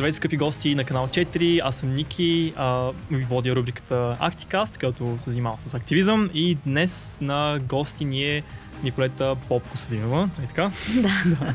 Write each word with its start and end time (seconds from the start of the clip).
Здравейте, 0.00 0.16
скъпи 0.16 0.36
гости 0.36 0.74
на 0.74 0.84
канал 0.84 1.08
4. 1.08 1.60
Аз 1.64 1.76
съм 1.76 1.94
Ники. 1.94 2.52
А, 2.56 2.90
ви 3.10 3.24
водя 3.24 3.56
рубриката 3.56 4.16
Актикаст, 4.20 4.78
която 4.78 5.16
се 5.18 5.30
занимава 5.30 5.60
с 5.60 5.74
активизъм. 5.74 6.30
И 6.34 6.54
днес 6.66 7.18
на 7.20 7.60
гости 7.68 8.04
ни 8.04 8.24
е 8.24 8.42
Николета 8.82 9.36
Поп 9.48 9.68
Костадинова. 9.68 10.30
Е 10.44 10.46
така? 10.46 10.70
Да. 11.02 11.54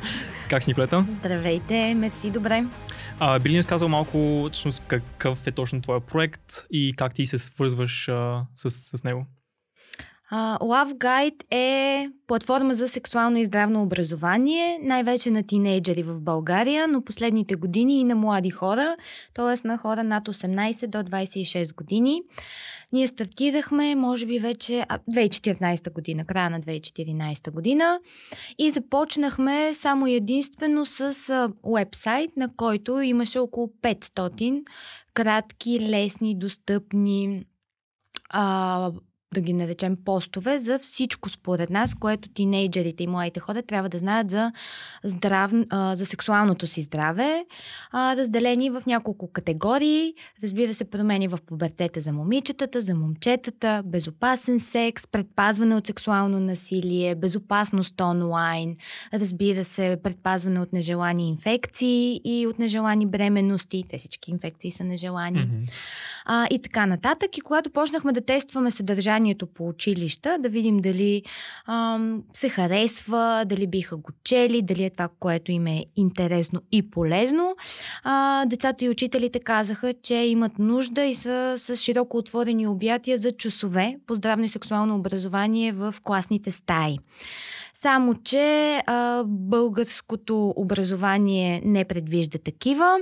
как 0.49 0.63
си, 0.63 0.69
Николета? 0.69 1.05
Здравейте, 1.19 1.93
мерси, 1.95 2.31
добре. 2.31 2.65
А, 3.19 3.39
би 3.39 3.49
ли 3.49 3.55
ни 3.55 3.63
сказал 3.63 3.87
малко 3.87 4.49
всъщност 4.51 4.83
какъв 4.87 5.47
е 5.47 5.51
точно 5.51 5.81
твоя 5.81 5.99
проект 5.99 6.65
и 6.71 6.93
как 6.97 7.13
ти 7.13 7.25
се 7.25 7.37
свързваш 7.37 8.09
а, 8.09 8.45
с, 8.55 8.69
с 8.69 9.03
него? 9.03 9.25
Uh, 10.31 10.59
Love 10.59 10.93
Guide 10.93 11.53
е 11.53 12.09
платформа 12.27 12.73
за 12.73 12.87
сексуално 12.87 13.37
и 13.37 13.45
здравно 13.45 13.83
образование, 13.83 14.79
най-вече 14.83 15.31
на 15.31 15.43
тинейджери 15.43 16.03
в 16.03 16.21
България, 16.21 16.87
но 16.87 17.01
последните 17.01 17.55
години 17.55 17.99
и 17.99 18.03
на 18.03 18.15
млади 18.15 18.49
хора, 18.49 18.97
т.е. 19.33 19.67
на 19.67 19.77
хора 19.77 20.03
над 20.03 20.27
18 20.27 20.87
до 20.87 20.97
26 20.97 21.75
години. 21.75 22.21
Ние 22.91 23.07
стартирахме, 23.07 23.95
може 23.95 24.25
би 24.25 24.39
вече 24.39 24.85
2014 25.11 25.93
година, 25.93 26.25
края 26.25 26.49
на 26.49 26.61
2014 26.61 27.51
година 27.51 27.99
и 28.57 28.69
започнахме 28.69 29.73
само 29.73 30.07
единствено 30.07 30.85
с 30.85 31.49
уебсайт, 31.63 32.37
на 32.37 32.55
който 32.55 33.01
имаше 33.01 33.39
около 33.39 33.67
500 33.67 34.63
кратки, 35.13 35.89
лесни, 35.89 36.39
достъпни 36.39 37.45
а, 38.29 38.91
да 39.35 39.41
ги 39.41 39.53
наречем 39.53 39.97
постове 40.05 40.59
за 40.59 40.79
всичко 40.79 41.29
според 41.29 41.69
нас, 41.69 41.93
което 41.93 42.29
тинейджерите 42.29 43.03
и 43.03 43.07
младите 43.07 43.39
хора 43.39 43.61
трябва 43.61 43.89
да 43.89 43.97
знаят 43.97 44.31
за, 44.31 44.51
здрав, 45.03 45.51
за 45.71 46.05
сексуалното 46.05 46.67
си 46.67 46.81
здраве, 46.81 47.45
разделени 47.93 48.69
в 48.69 48.83
няколко 48.87 49.31
категории. 49.31 50.13
Разбира 50.43 50.73
се, 50.73 50.85
промени 50.85 51.27
в 51.27 51.39
пубертета 51.45 52.01
за 52.01 52.13
момичетата, 52.13 52.81
за 52.81 52.95
момчетата, 52.95 53.83
безопасен 53.85 54.59
секс, 54.59 55.07
предпазване 55.07 55.75
от 55.75 55.87
сексуално 55.87 56.39
насилие, 56.39 57.15
безопасност 57.15 58.01
онлайн, 58.01 58.75
разбира 59.13 59.63
се, 59.63 59.97
предпазване 60.03 60.59
от 60.59 60.73
нежелани 60.73 61.29
инфекции 61.29 62.21
и 62.23 62.47
от 62.47 62.59
нежелани 62.59 63.05
бременности. 63.05 63.83
Те 63.89 63.97
всички 63.97 64.31
инфекции 64.31 64.71
са 64.71 64.83
нежелани. 64.83 65.39
Mm-hmm. 65.39 65.71
А, 66.25 66.47
и 66.51 66.59
така 66.59 66.85
нататък. 66.85 67.37
И 67.37 67.41
когато 67.41 67.69
почнахме 67.69 68.11
да 68.11 68.21
тестваме 68.21 68.71
съдържание 68.71 69.24
образованието 69.25 69.47
по 69.47 69.67
училища, 69.67 70.37
да 70.39 70.49
видим 70.49 70.77
дали 70.77 71.23
ам, 71.67 72.23
се 72.33 72.49
харесва, 72.49 73.43
дали 73.45 73.67
биха 73.67 73.97
го 73.97 74.09
чели, 74.23 74.61
дали 74.61 74.83
е 74.83 74.89
това, 74.89 75.09
което 75.19 75.51
им 75.51 75.67
е 75.67 75.85
интересно 75.95 76.61
и 76.71 76.89
полезно. 76.89 77.55
А, 78.03 78.45
децата 78.45 78.85
и 78.85 78.89
учителите 78.89 79.39
казаха, 79.39 79.93
че 79.93 80.15
имат 80.15 80.59
нужда 80.59 81.05
и 81.05 81.15
са 81.15 81.55
с 81.57 81.75
широко 81.75 82.17
отворени 82.17 82.67
обятия 82.67 83.17
за 83.17 83.31
часове 83.31 83.97
по 84.07 84.15
здравно 84.15 84.45
и 84.45 84.49
сексуално 84.49 84.95
образование 84.95 85.71
в 85.71 85.95
класните 86.03 86.51
стаи. 86.51 86.97
Само, 87.77 88.15
че 88.23 88.81
а, 88.85 89.23
българското 89.27 90.53
образование 90.55 91.61
не 91.65 91.85
предвижда 91.85 92.37
такива. 92.37 92.99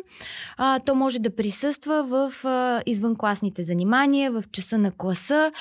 А, 0.57 0.79
то 0.79 0.95
може 0.95 1.19
да 1.19 1.35
присъства 1.35 2.03
в 2.03 2.45
а, 2.45 2.81
извънкласните 2.85 3.63
занимания, 3.63 4.31
в 4.31 4.43
часа 4.51 4.77
на 4.77 4.91
класа, 4.91 5.51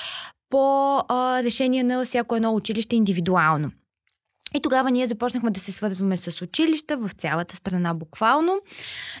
по 0.49 0.97
а, 0.97 1.43
решение 1.43 1.83
на 1.83 2.05
всяко 2.05 2.35
едно 2.35 2.55
училище 2.55 2.95
индивидуално. 2.95 3.71
И 4.55 4.61
тогава 4.61 4.91
ние 4.91 5.07
започнахме 5.07 5.51
да 5.51 5.59
се 5.59 5.71
свързваме 5.71 6.17
с 6.17 6.41
училища 6.41 6.97
в 6.97 7.11
цялата 7.11 7.55
страна 7.55 7.93
буквално 7.93 8.59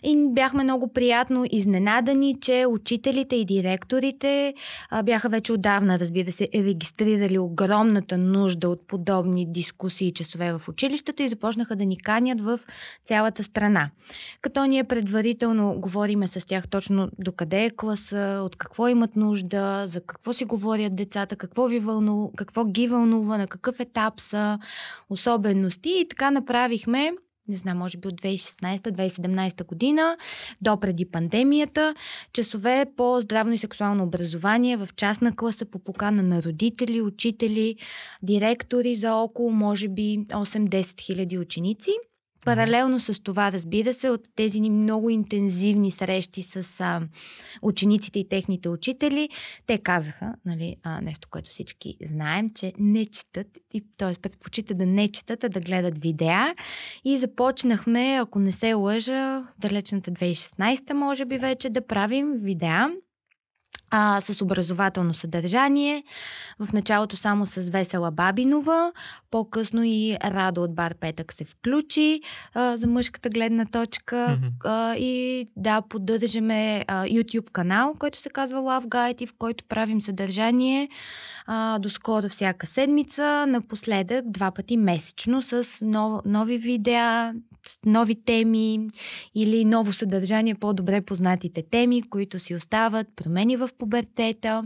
и 0.03 0.27
бяхме 0.29 0.63
много 0.63 0.93
приятно 0.93 1.45
изненадани, 1.51 2.35
че 2.41 2.65
учителите 2.69 3.35
и 3.35 3.45
директорите 3.45 4.53
а, 4.89 5.03
бяха 5.03 5.29
вече 5.29 5.53
отдавна, 5.53 5.99
разбира 5.99 6.31
се, 6.31 6.47
регистрирали 6.55 7.39
огромната 7.39 8.17
нужда 8.17 8.69
от 8.69 8.87
подобни 8.87 9.51
дискусии 9.51 10.07
и 10.07 10.13
часове 10.13 10.53
в 10.53 10.69
училищата 10.69 11.23
и 11.23 11.29
започнаха 11.29 11.75
да 11.75 11.85
ни 11.85 11.97
канят 11.97 12.41
в 12.41 12.59
цялата 13.05 13.43
страна. 13.43 13.89
Като 14.41 14.65
ние 14.65 14.83
предварително 14.83 15.75
говориме 15.77 16.27
с 16.27 16.47
тях 16.47 16.67
точно 16.67 17.09
докъде 17.19 17.65
е 17.65 17.69
класа, 17.69 18.41
от 18.45 18.55
какво 18.55 18.87
имат 18.87 19.15
нужда, 19.15 19.83
за 19.87 20.01
какво 20.01 20.33
си 20.33 20.45
говорят 20.45 20.95
децата, 20.95 21.35
какво, 21.35 21.67
ви 21.67 21.79
вълнува, 21.79 22.29
какво 22.35 22.65
ги 22.65 22.87
вълнува, 22.87 23.37
на 23.37 23.47
какъв 23.47 23.79
етап 23.79 24.21
са, 24.21 24.59
особености 25.23 25.89
и 25.89 26.07
така 26.07 26.31
направихме 26.31 27.11
не 27.47 27.55
знам, 27.55 27.77
може 27.77 27.97
би 27.97 28.07
от 28.07 28.21
2016-2017 28.21 29.65
година 29.65 30.17
до 30.61 30.79
преди 30.79 31.05
пандемията, 31.05 31.95
часове 32.33 32.85
по 32.97 33.21
здравно 33.21 33.53
и 33.53 33.57
сексуално 33.57 34.03
образование 34.03 34.77
в 34.77 34.89
частна 34.95 35.35
класа 35.35 35.65
по 35.65 35.79
покана 35.79 36.23
на 36.23 36.41
родители, 36.43 37.01
учители, 37.01 37.75
директори 38.21 38.95
за 38.95 39.15
около, 39.15 39.51
може 39.51 39.87
би, 39.87 40.19
8-10 40.27 41.01
хиляди 41.01 41.37
ученици. 41.37 41.91
Паралелно 42.45 42.99
с 42.99 43.23
това, 43.23 43.51
разбира 43.51 43.93
се, 43.93 44.09
от 44.09 44.21
тези 44.35 44.59
ни 44.59 44.69
много 44.69 45.09
интензивни 45.09 45.91
срещи 45.91 46.41
с 46.41 46.79
а, 46.79 47.01
учениците 47.61 48.19
и 48.19 48.29
техните 48.29 48.69
учители, 48.69 49.29
те 49.65 49.77
казаха, 49.77 50.33
нали, 50.45 50.75
а, 50.83 51.01
нещо, 51.01 51.27
което 51.31 51.49
всички 51.49 51.97
знаем, 52.05 52.49
че 52.49 52.73
не 52.79 53.05
четат, 53.05 53.47
т.е. 53.97 54.13
предпочитат 54.21 54.77
да 54.77 54.85
не 54.85 55.07
четат, 55.07 55.43
а 55.43 55.49
да 55.49 55.59
гледат 55.59 55.97
видеа. 56.03 56.55
И 57.05 57.17
започнахме, 57.17 58.17
ако 58.21 58.39
не 58.39 58.51
се 58.51 58.73
лъжа, 58.73 59.43
далечната 59.59 60.11
2016 60.11 60.93
може 60.93 61.25
би 61.25 61.37
вече, 61.37 61.69
да 61.69 61.87
правим 61.87 62.33
видеа 62.35 62.89
а, 63.95 64.21
с 64.21 64.41
образователно 64.41 65.13
съдържание. 65.13 66.03
В 66.59 66.73
началото 66.73 67.17
само 67.17 67.45
с 67.45 67.69
Весела 67.69 68.11
Бабинова, 68.11 68.91
по-късно 69.31 69.83
и 69.83 70.17
Радо 70.23 70.63
от 70.63 70.75
Бар 70.75 70.95
Петък 70.95 71.33
се 71.33 71.45
включи 71.45 72.21
а, 72.53 72.77
за 72.77 72.87
мъжката 72.87 73.29
гледна 73.29 73.65
точка 73.65 74.15
mm-hmm. 74.15 74.65
а, 74.65 74.95
и 74.95 75.45
да, 75.57 75.81
поддържаме 75.81 76.85
а, 76.87 77.03
YouTube 77.03 77.51
канал, 77.51 77.95
който 77.99 78.19
се 78.19 78.29
казва 78.29 78.59
Love 78.59 78.85
Guide 78.85 79.21
и 79.21 79.27
в 79.27 79.33
който 79.37 79.63
правим 79.63 80.01
съдържание 80.01 80.89
а, 81.45 81.79
доскоро 81.79 82.29
всяка 82.29 82.67
седмица, 82.67 83.45
напоследък 83.47 84.31
два 84.31 84.51
пъти 84.51 84.77
месечно 84.77 85.41
с 85.41 85.85
нов, 85.85 86.21
нови 86.25 86.57
видеа, 86.57 87.33
нови 87.85 88.23
теми 88.25 88.89
или 89.35 89.65
ново 89.65 89.93
съдържание, 89.93 90.55
по-добре 90.55 91.01
познатите 91.01 91.63
теми, 91.71 92.09
които 92.09 92.39
си 92.39 92.55
остават, 92.55 93.07
промени 93.15 93.57
в 93.57 93.69
пубертета, 93.77 94.63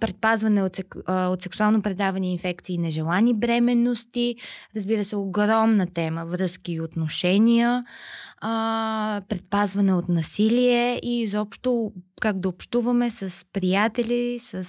предпазване 0.00 0.62
от, 0.62 0.80
от 1.08 1.42
сексуално 1.42 1.82
предавани 1.82 2.32
инфекции, 2.32 2.78
нежелани 2.78 3.34
бременности, 3.34 4.36
разбира 4.76 5.04
се, 5.04 5.16
огромна 5.16 5.86
тема, 5.86 6.26
връзки 6.26 6.72
и 6.72 6.80
отношения, 6.80 7.84
предпазване 9.28 9.94
от 9.94 10.08
насилие 10.08 11.00
и 11.02 11.20
изобщо 11.20 11.92
как 12.20 12.40
да 12.40 12.48
общуваме 12.48 13.10
с 13.10 13.46
приятели, 13.52 14.38
с 14.38 14.64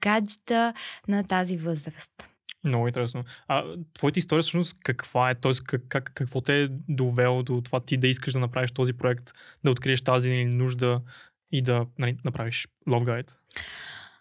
гаджета 0.00 0.72
на 1.08 1.24
тази 1.24 1.56
възраст. 1.56 2.35
Много 2.66 2.86
интересно. 2.86 3.24
А 3.48 3.64
твоята 3.94 4.18
история 4.18 4.42
всъщност 4.42 4.76
каква 4.84 5.30
е? 5.30 5.34
Тоест, 5.34 5.64
как, 5.64 5.82
как, 5.88 6.12
какво 6.14 6.40
те 6.40 6.62
е 6.62 6.68
довело 6.88 7.42
до 7.42 7.60
това 7.60 7.80
ти 7.80 7.96
да 7.96 8.08
искаш 8.08 8.32
да 8.32 8.38
направиш 8.38 8.70
този 8.70 8.92
проект, 8.92 9.30
да 9.64 9.70
откриеш 9.70 10.02
тази 10.02 10.44
нужда 10.44 11.00
и 11.52 11.62
да 11.62 11.86
нали, 11.98 12.16
направиш 12.24 12.68
Love 12.88 13.04
Guide? 13.04 13.36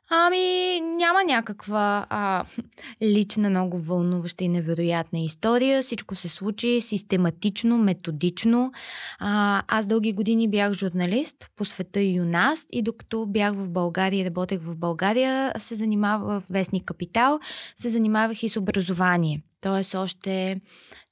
Ами, 0.09 0.81
няма 0.81 1.23
някаква 1.27 2.05
а, 2.09 2.45
лична, 3.03 3.49
много 3.49 3.79
вълнуваща 3.79 4.43
и 4.43 4.47
невероятна 4.47 5.19
история. 5.19 5.81
Всичко 5.81 6.15
се 6.15 6.29
случи 6.29 6.81
систематично, 6.81 7.77
методично. 7.77 8.71
А, 9.19 9.63
аз 9.67 9.85
дълги 9.85 10.13
години 10.13 10.49
бях 10.49 10.73
журналист 10.73 11.49
по 11.55 11.65
света 11.65 12.01
и 12.01 12.21
у 12.21 12.25
нас 12.25 12.65
и 12.71 12.81
докато 12.81 13.25
бях 13.25 13.53
в 13.53 13.69
България 13.69 14.21
и 14.21 14.25
работех 14.25 14.59
в 14.61 14.75
България, 14.75 15.53
се 15.57 15.75
занимавах 15.75 16.41
в 16.41 16.43
Вестник 16.49 16.85
Капитал, 16.85 17.39
се 17.75 17.89
занимавах 17.89 18.43
и 18.43 18.49
с 18.49 18.57
образование. 18.57 19.43
Тоест 19.61 19.95
още, 19.95 20.61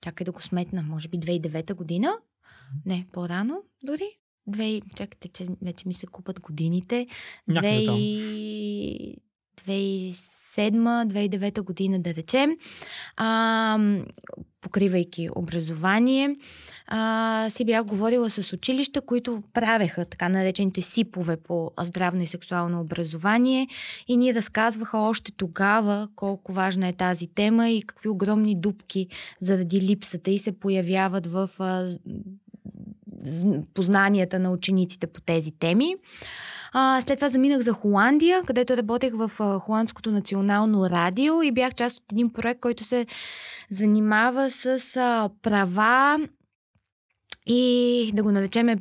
чакай 0.01 0.25
да 0.25 0.31
го 0.31 0.41
сметна, 0.41 0.83
може 0.83 1.07
би 1.07 1.19
2009 1.19 1.73
година, 1.73 2.13
не, 2.85 3.07
по-рано 3.11 3.63
дори, 3.83 4.09
Две, 4.47 4.81
чакайте, 4.95 5.27
че 5.27 5.47
вече 5.61 5.87
ми 5.87 5.93
се 5.93 6.07
купат 6.07 6.39
годините. 6.39 7.07
2007-2009 9.67 11.61
година, 11.61 11.99
да 11.99 12.13
речем, 12.13 12.57
а, 13.17 13.79
покривайки 14.61 15.29
образование, 15.35 16.35
а, 16.87 17.47
си 17.49 17.65
бях 17.65 17.83
говорила 17.83 18.29
с 18.29 18.53
училища, 18.53 19.01
които 19.01 19.43
правеха 19.53 20.05
така 20.05 20.29
наречените 20.29 20.81
сипове 20.81 21.37
по 21.37 21.71
здравно 21.79 22.21
и 22.21 22.27
сексуално 22.27 22.81
образование 22.81 23.67
и 24.07 24.17
ни 24.17 24.33
разказваха 24.33 24.97
още 24.97 25.31
тогава 25.31 26.09
колко 26.15 26.53
важна 26.53 26.87
е 26.87 26.93
тази 26.93 27.27
тема 27.27 27.69
и 27.69 27.81
какви 27.81 28.09
огромни 28.09 28.55
дупки 28.55 29.07
заради 29.39 29.81
липсата 29.81 30.31
и 30.31 30.37
се 30.37 30.59
появяват 30.59 31.27
в 31.27 31.49
а, 31.59 31.87
познанията 33.73 34.39
на 34.39 34.51
учениците 34.51 35.07
по 35.07 35.21
тези 35.21 35.51
теми. 35.51 35.95
А, 36.73 37.01
след 37.01 37.17
това 37.17 37.29
заминах 37.29 37.59
за 37.59 37.73
Холандия, 37.73 38.43
където 38.43 38.77
работех 38.77 39.13
в 39.15 39.31
а, 39.39 39.59
Холандското 39.59 40.11
национално 40.11 40.89
радио 40.89 41.41
и 41.41 41.51
бях 41.51 41.75
част 41.75 41.97
от 41.97 42.11
един 42.11 42.33
проект, 42.33 42.59
който 42.59 42.83
се 42.83 43.05
занимава 43.71 44.51
с 44.51 44.95
а, 44.97 45.29
права 45.41 46.27
и 47.45 48.11
да 48.13 48.23
го 48.23 48.31
наречеме 48.31 48.77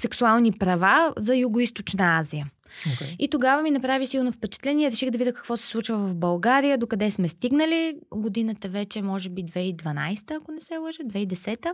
сексуални 0.00 0.52
права 0.52 1.12
за 1.16 1.32
Юго-Источна 1.32 2.20
Азия. 2.20 2.50
Okay. 2.84 3.16
И 3.18 3.28
тогава 3.28 3.62
ми 3.62 3.70
направи 3.70 4.06
силно 4.06 4.32
впечатление. 4.32 4.90
Реших 4.90 5.10
да 5.10 5.18
видя 5.18 5.32
какво 5.32 5.56
се 5.56 5.66
случва 5.66 5.98
в 5.98 6.14
България, 6.14 6.78
докъде 6.78 7.10
сме 7.10 7.28
стигнали. 7.28 7.96
Годината 8.14 8.68
вече 8.68 9.02
може 9.02 9.28
би 9.28 9.44
2012, 9.44 10.36
ако 10.36 10.52
не 10.52 10.60
се 10.60 10.76
лъжа, 10.76 11.02
2010. 11.02 11.72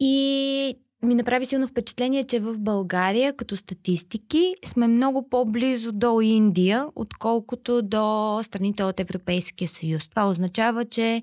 И 0.00 0.74
ми 1.06 1.14
направи 1.14 1.46
силно 1.46 1.66
впечатление, 1.66 2.24
че 2.24 2.38
в 2.38 2.58
България, 2.58 3.36
като 3.36 3.56
статистики, 3.56 4.54
сме 4.64 4.88
много 4.88 5.28
по-близо 5.28 5.92
до 5.92 6.20
Индия, 6.20 6.86
отколкото 6.96 7.82
до 7.82 8.40
страните 8.42 8.84
от 8.84 9.00
Европейския 9.00 9.68
съюз. 9.68 10.08
Това 10.08 10.28
означава, 10.28 10.84
че 10.84 11.22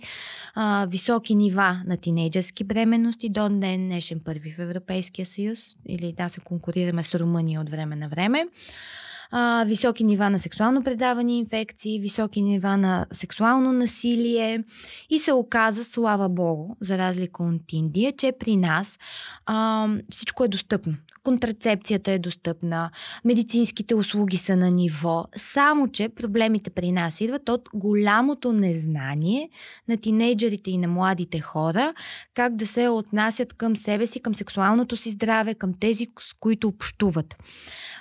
а, 0.56 0.88
високи 0.90 1.36
нива 1.36 1.82
на 1.86 1.98
тинейджърски 1.98 2.64
бременности 2.64 3.30
до 3.30 3.50
ден 3.50 3.88
днешен 3.88 4.22
първи 4.26 4.52
в 4.52 4.60
Европейския 4.60 5.26
съюз, 5.26 5.76
или 5.88 6.14
да 6.18 6.30
се 6.30 6.42
конкурираме 6.42 7.04
с 7.04 7.20
Румъния 7.20 7.62
от 7.62 7.70
време 7.70 7.96
на 7.96 8.10
време 8.10 8.46
а, 9.32 9.64
високи 9.68 10.04
нива 10.04 10.30
на 10.30 10.40
сексуално 10.40 10.84
предавани 10.84 11.38
инфекции, 11.38 12.00
високи 12.00 12.42
нива 12.42 12.78
на 12.78 13.06
сексуално 13.12 13.74
насилие 13.74 14.64
и 15.10 15.20
се 15.20 15.34
оказа, 15.34 15.84
слава 15.84 16.30
Богу, 16.30 16.76
за 16.82 16.98
разлика 16.98 17.44
от 17.44 17.74
Индия, 17.74 18.14
че 18.18 18.34
при 18.40 18.56
нас 18.58 19.00
а, 19.46 19.88
всичко 20.10 20.44
е 20.44 20.48
достъпно. 20.48 20.94
Контрацепцията 21.24 22.12
е 22.12 22.20
достъпна, 22.20 22.92
медицинските 23.26 23.96
услуги 23.96 24.38
са 24.38 24.56
на 24.56 24.72
ниво, 24.72 25.26
само 25.38 25.88
че 25.88 26.10
проблемите 26.10 26.70
при 26.70 26.92
нас 26.92 27.22
идват 27.22 27.50
от 27.50 27.70
голямото 27.74 28.54
незнание 28.54 29.50
на 29.88 29.98
тинейджерите 29.98 30.72
и 30.72 30.78
на 30.78 30.88
младите 30.88 31.40
хора 31.40 31.94
как 32.34 32.56
да 32.56 32.68
се 32.68 32.90
отнасят 32.90 33.54
към 33.54 33.76
себе 33.76 34.08
си, 34.08 34.22
към 34.22 34.36
сексуалното 34.36 34.96
си 34.96 35.12
здраве, 35.12 35.54
към 35.54 35.74
тези, 35.80 36.08
с 36.20 36.34
които 36.40 36.68
общуват. 36.68 37.36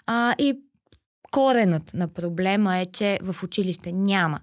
А, 0.06 0.34
и 0.38 0.54
коренът 1.32 1.94
на 1.94 2.08
проблема 2.08 2.76
е, 2.76 2.86
че 2.86 3.18
в 3.22 3.42
училище 3.42 3.92
няма 3.92 4.40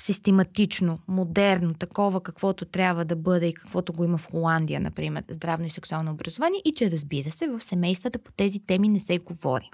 систематично, 0.00 0.98
модерно, 1.08 1.74
такова 1.74 2.20
каквото 2.20 2.64
трябва 2.64 3.04
да 3.04 3.16
бъде 3.16 3.46
и 3.46 3.54
каквото 3.54 3.92
го 3.92 4.04
има 4.04 4.18
в 4.18 4.30
Холандия, 4.30 4.80
например, 4.80 5.24
здравно 5.28 5.66
и 5.66 5.70
сексуално 5.70 6.12
образование 6.12 6.62
и 6.64 6.72
че 6.72 6.90
разбира 6.90 7.30
се, 7.30 7.48
в 7.48 7.60
семействата 7.60 8.18
по 8.18 8.32
тези 8.32 8.60
теми 8.66 8.88
не 8.88 9.00
се 9.00 9.18
говори. 9.18 9.70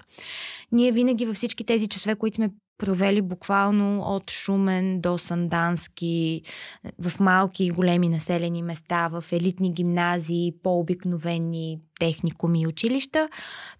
Ние 0.71 0.91
винаги 0.91 1.25
във 1.25 1.35
всички 1.35 1.63
тези 1.63 1.87
часове, 1.87 2.15
които 2.15 2.35
сме 2.35 2.49
провели 2.77 3.21
буквално 3.21 4.01
от 4.01 4.31
Шумен 4.31 5.01
до 5.01 5.17
Сандански, 5.17 6.41
в 7.01 7.19
малки 7.19 7.63
и 7.65 7.71
големи 7.71 8.09
населени 8.09 8.63
места, 8.63 9.07
в 9.07 9.23
елитни 9.31 9.73
гимназии, 9.73 10.53
по-обикновени 10.63 11.79
техникуми 11.99 12.61
и 12.61 12.67
училища. 12.67 13.29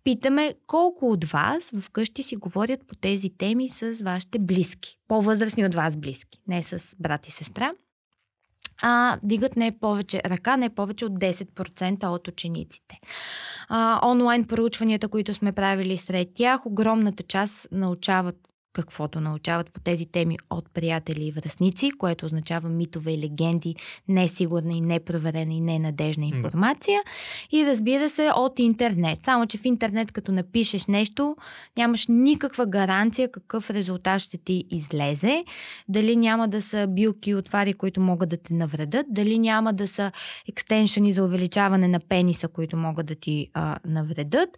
Питаме 0.04 0.54
колко 0.68 1.12
от 1.12 1.24
вас 1.24 1.72
вкъщи 1.82 2.24
си 2.24 2.36
говорят 2.36 2.88
по 2.88 2.96
тези 2.96 3.30
теми 3.30 3.70
с 3.70 4.04
вашите 4.04 4.40
близки, 4.40 4.98
по-възрастни 5.08 5.66
от 5.66 5.76
вас 5.76 5.98
близки, 5.98 6.40
не 6.48 6.64
с 6.64 6.96
брат 7.00 7.28
и 7.28 7.32
сестра 7.32 7.72
а, 8.82 9.18
дигат 9.24 9.56
не 9.56 9.72
повече, 9.72 10.22
ръка 10.26 10.58
не 10.58 10.70
повече 10.70 11.06
от 11.06 11.20
10% 11.20 12.08
от 12.08 12.28
учениците. 12.28 13.00
А, 13.70 14.10
онлайн 14.10 14.46
проучванията, 14.46 15.08
които 15.08 15.34
сме 15.34 15.52
правили 15.52 15.98
сред 15.98 16.30
тях, 16.36 16.66
огромната 16.66 17.24
част 17.24 17.68
научават 17.72 18.36
каквото 18.76 19.22
научават 19.22 19.72
по 19.74 19.80
тези 19.80 20.06
теми 20.06 20.38
от 20.50 20.70
приятели 20.74 21.26
и 21.26 21.32
връзници, 21.32 21.92
което 21.92 22.26
означава 22.26 22.70
митове 22.70 23.12
и 23.12 23.20
легенди, 23.20 23.76
несигурна 24.08 24.74
и 24.74 24.82
непроверена 24.82 25.54
и 25.54 25.62
ненадежна 25.62 26.26
информация. 26.26 27.02
Да. 27.06 27.58
И 27.58 27.66
разбира 27.66 28.10
се, 28.10 28.30
от 28.36 28.60
интернет. 28.60 29.24
Само, 29.24 29.48
че 29.48 29.58
в 29.58 29.66
интернет, 29.66 30.12
като 30.12 30.32
напишеш 30.32 30.86
нещо, 30.86 31.36
нямаш 31.78 32.06
никаква 32.10 32.66
гаранция 32.66 33.32
какъв 33.32 33.70
резултат 33.70 34.22
ще 34.22 34.38
ти 34.38 34.64
излезе. 34.72 35.46
Дали 35.90 36.16
няма 36.16 36.48
да 36.48 36.62
са 36.62 36.88
билки 36.88 37.30
и 37.30 37.36
отвари, 37.36 37.74
които 37.74 38.02
могат 38.02 38.30
да 38.30 38.38
те 38.38 38.54
навредят, 38.54 39.06
дали 39.10 39.40
няма 39.40 39.74
да 39.74 39.88
са 39.88 40.12
екстеншъни 40.50 41.12
за 41.12 41.24
увеличаване 41.24 41.88
на 41.88 42.00
пениса, 42.00 42.48
които 42.48 42.78
могат 42.78 43.06
да 43.06 43.16
ти 43.16 43.48
а, 43.54 43.78
навредят, 43.86 44.50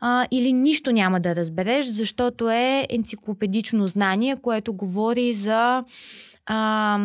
а, 0.00 0.26
или 0.30 0.52
нищо 0.52 0.92
няма 0.92 1.20
да 1.20 1.34
разбереш, 1.34 1.86
защото 1.86 2.50
е 2.50 2.86
енциклопедично 2.90 3.61
лично 3.62 3.86
знание, 3.86 4.36
което 4.36 4.72
говори 4.72 5.34
за 5.34 5.84
а, 6.46 6.98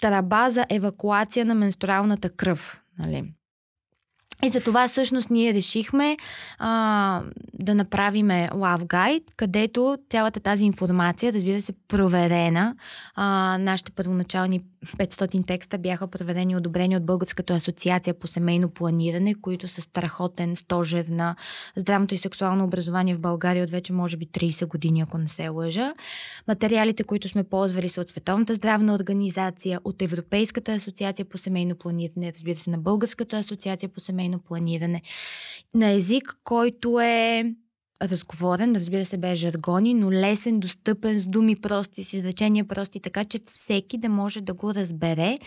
траба 0.00 0.50
за 0.50 0.66
евакуация 0.70 1.44
на 1.44 1.54
менструалната 1.54 2.30
кръв. 2.30 2.82
Нали? 2.98 3.32
И 4.42 4.48
за 4.48 4.60
това 4.60 4.88
всъщност 4.88 5.30
ние 5.30 5.54
решихме 5.54 6.16
а, 6.58 7.22
да 7.54 7.74
направиме 7.74 8.48
Love 8.52 8.84
Guide, 8.84 9.24
където 9.36 9.98
цялата 10.10 10.40
тази 10.40 10.64
информация, 10.64 11.32
разбира 11.32 11.62
се, 11.62 11.72
проверена. 11.88 12.76
А, 13.14 13.58
нашите 13.60 13.92
първоначални 13.92 14.60
500 14.86 15.46
текста 15.46 15.78
бяха 15.78 16.06
проверени 16.06 16.52
и 16.52 16.56
одобрени 16.56 16.96
от 16.96 17.06
Българската 17.06 17.54
асоциация 17.54 18.14
по 18.14 18.26
семейно 18.26 18.68
планиране, 18.68 19.34
които 19.34 19.68
са 19.68 19.82
страхотен 19.82 20.56
стожер 20.56 21.04
на 21.04 21.36
здравното 21.76 22.14
и 22.14 22.18
сексуално 22.18 22.64
образование 22.64 23.14
в 23.14 23.20
България 23.20 23.64
от 23.64 23.70
вече 23.70 23.92
може 23.92 24.16
би 24.16 24.26
30 24.26 24.66
години, 24.66 25.00
ако 25.00 25.18
не 25.18 25.28
се 25.28 25.48
лъжа. 25.48 25.92
Материалите, 26.48 27.04
които 27.04 27.28
сме 27.28 27.44
ползвали 27.44 27.88
са 27.88 28.00
от 28.00 28.08
Световната 28.08 28.54
здравна 28.54 28.94
организация, 28.94 29.80
от 29.84 30.02
Европейската 30.02 30.72
асоциация 30.72 31.24
по 31.24 31.38
семейно 31.38 31.74
планиране, 31.74 32.32
разбира 32.34 32.56
се, 32.56 32.70
на 32.70 32.78
Българската 32.78 33.38
асоциация 33.38 33.88
по 33.88 34.00
семейно 34.00 34.29
планиране, 34.38 35.02
на 35.74 35.90
език, 35.90 36.38
който 36.44 37.00
е 37.00 37.44
разговорен, 38.02 38.72
разбира 38.72 39.04
се, 39.04 39.18
бе 39.18 39.34
жаргони, 39.34 39.94
но 39.94 40.12
лесен, 40.12 40.60
достъпен, 40.60 41.18
с 41.18 41.26
думи 41.26 41.56
прости, 41.56 42.04
с 42.04 42.12
изречения 42.12 42.64
прости, 42.64 43.00
така 43.00 43.24
че 43.24 43.38
всеки 43.44 43.98
да 43.98 44.08
може 44.08 44.40
да 44.40 44.54
го 44.54 44.74
разбере 44.74 45.38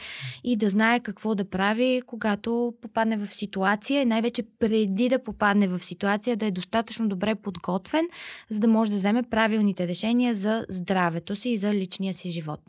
и 0.43 0.55
да 0.55 0.69
знае 0.69 0.99
какво 0.99 1.35
да 1.35 1.49
прави, 1.49 2.01
когато 2.05 2.73
попадне 2.81 3.17
в 3.17 3.33
ситуация 3.33 4.01
и 4.01 4.05
най-вече 4.05 4.43
преди 4.59 5.09
да 5.09 5.23
попадне 5.23 5.67
в 5.67 5.79
ситуация 5.79 6.37
да 6.37 6.45
е 6.45 6.51
достатъчно 6.51 7.07
добре 7.07 7.35
подготвен, 7.35 8.05
за 8.49 8.59
да 8.59 8.67
може 8.67 8.91
да 8.91 8.97
вземе 8.97 9.23
правилните 9.23 9.87
решения 9.87 10.35
за 10.35 10.65
здравето 10.69 11.35
си 11.35 11.49
и 11.49 11.57
за 11.57 11.73
личния 11.73 12.13
си 12.13 12.31
живот. 12.31 12.61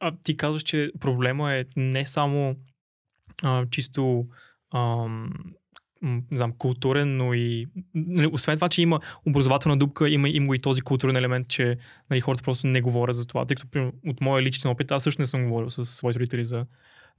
А 0.00 0.12
ти 0.22 0.36
казваш, 0.36 0.62
че 0.62 0.92
проблема 1.00 1.54
е 1.54 1.64
не 1.76 2.06
само 2.06 2.56
а, 3.42 3.66
чисто 3.70 4.26
ам, 4.74 5.30
знам, 6.32 6.52
културен, 6.58 7.16
но 7.16 7.34
и 7.34 7.66
нали, 7.94 8.26
освен 8.26 8.56
това, 8.56 8.68
че 8.68 8.82
има 8.82 9.00
образователна 9.26 9.78
дупка, 9.78 10.08
има, 10.08 10.28
има 10.28 10.56
и 10.56 10.58
този 10.58 10.80
културен 10.80 11.16
елемент, 11.16 11.48
че 11.48 11.78
нали, 12.10 12.20
хората 12.20 12.42
просто 12.42 12.66
не 12.66 12.80
говорят 12.80 13.16
за 13.16 13.26
това. 13.26 13.44
Тъй 13.44 13.56
като 13.56 13.92
от 14.06 14.20
моя 14.20 14.42
личен 14.42 14.70
опит, 14.70 14.92
аз 14.92 15.02
също 15.02 15.22
не 15.22 15.26
съм 15.26 15.48
говорил 15.48 15.70
с 15.70 15.84
своите 15.84 16.18
родители 16.18 16.44
за, 16.44 16.66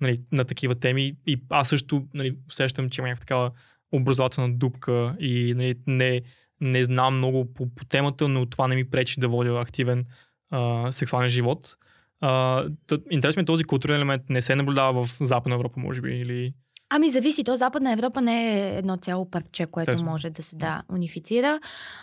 нали, 0.02 0.22
на 0.32 0.46
такива 0.46 0.76
теми 0.76 1.14
и 1.28 1.42
аз 1.50 1.70
също 1.70 2.08
нали, 2.14 2.38
усещам, 2.50 2.90
че 2.90 3.02
има 3.02 3.08
някаква 3.08 3.26
такава 3.26 3.52
образователна 3.92 4.54
дупка 4.54 5.16
и 5.20 5.54
нали, 5.58 5.76
не, 5.88 6.22
не 6.62 6.84
знам 6.84 7.18
много 7.18 7.54
по, 7.54 7.76
по 7.76 7.86
темата, 7.86 8.28
но 8.28 8.46
това 8.46 8.68
не 8.68 8.76
ми 8.76 8.90
пречи 8.90 9.20
да 9.20 9.28
водя 9.28 9.62
активен 9.62 10.06
а, 10.50 10.92
сексуален 10.92 11.30
живот. 11.30 11.76
А, 12.22 12.64
интересно 13.12 13.42
е 13.42 13.46
този 13.46 13.64
културен 13.64 13.96
елемент 13.96 14.22
не 14.30 14.42
се 14.42 14.56
наблюдава 14.56 15.06
в 15.06 15.18
Западна 15.22 15.56
Европа, 15.56 15.80
може 15.80 16.02
би, 16.02 16.10
или... 16.10 16.54
Ами 16.90 17.10
зависи, 17.10 17.44
то 17.44 17.58
Западна 17.58 17.92
Европа 17.92 18.22
не 18.22 18.54
е 18.54 18.78
едно 18.78 18.98
цяло 18.98 19.30
парче, 19.30 19.66
което 19.66 19.92
Стежно. 19.92 20.10
може 20.10 20.30
да 20.30 20.44
се 20.44 20.56
да 20.56 20.84
унифицира. 20.90 21.60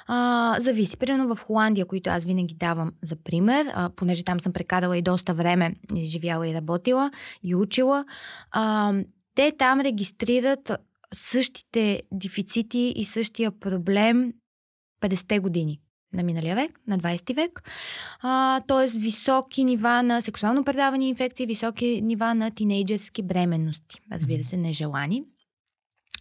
А, 0.07 0.57
зависи. 0.61 0.97
Примерно 0.97 1.35
в 1.35 1.43
Холандия, 1.43 1.87
които 1.87 2.11
аз 2.11 2.25
винаги 2.25 2.55
давам 2.55 2.93
за 3.03 3.17
пример, 3.17 3.67
а, 3.75 3.91
понеже 3.91 4.25
там 4.25 4.41
съм 4.41 4.53
прекарала 4.53 4.99
и 4.99 5.03
доста 5.03 5.35
време, 5.35 5.75
живяла 5.97 6.49
и 6.49 6.55
работила 6.55 7.11
и 7.43 7.55
учила, 7.55 8.05
а, 8.51 8.95
те 9.35 9.53
там 9.59 9.81
регистрират 9.81 10.73
същите 11.15 12.03
дефицити 12.13 12.93
и 12.97 13.05
същия 13.05 13.51
проблем 13.51 14.33
50-те 15.01 15.39
години 15.39 15.81
на 16.13 16.23
миналия 16.23 16.57
век, 16.57 16.81
на 16.87 16.99
20 16.99 17.35
век. 17.35 17.63
т.е. 18.67 18.99
високи 18.99 19.65
нива 19.65 20.03
на 20.03 20.21
сексуално 20.21 20.65
предавани 20.65 21.09
инфекции, 21.09 21.47
високи 21.47 22.01
нива 22.03 22.35
на 22.35 22.51
тинейджерски 22.51 23.23
бременности, 23.23 24.01
разбира 24.13 24.45
се, 24.45 24.57
нежелани. 24.57 25.25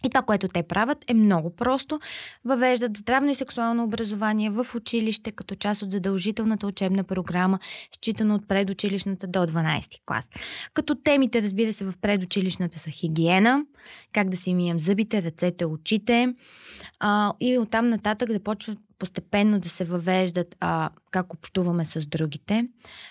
И 0.04 0.10
това, 0.10 0.22
което 0.22 0.48
те 0.48 0.62
правят 0.62 1.04
е 1.08 1.14
много 1.14 1.56
просто. 1.56 2.00
Въвеждат 2.44 2.96
здравно 2.96 3.30
и 3.30 3.34
сексуално 3.34 3.84
образование 3.84 4.50
в 4.50 4.66
училище 4.74 5.30
като 5.30 5.54
част 5.54 5.82
от 5.82 5.90
задължителната 5.90 6.66
учебна 6.66 7.04
програма, 7.04 7.58
считано 7.92 8.34
от 8.34 8.48
предучилищната 8.48 9.26
до 9.26 9.38
12 9.38 10.00
клас. 10.06 10.28
Като 10.74 10.94
темите, 10.94 11.42
разбира 11.42 11.72
се, 11.72 11.84
в 11.84 11.94
предучилищната 12.00 12.78
са 12.78 12.90
хигиена, 12.90 13.64
как 14.12 14.28
да 14.28 14.36
си 14.36 14.54
мием 14.54 14.78
зъбите, 14.78 15.22
ръцете, 15.22 15.66
очите 15.66 16.34
а, 17.00 17.32
и 17.40 17.58
оттам 17.58 17.88
нататък 17.88 18.32
да 18.32 18.40
почват 18.40 18.78
постепенно 19.02 19.60
да 19.60 19.68
се 19.68 19.84
въвеждат 19.84 20.56
а, 20.60 20.90
как 21.10 21.34
общуваме 21.34 21.84
с 21.84 22.06
другите. 22.06 22.68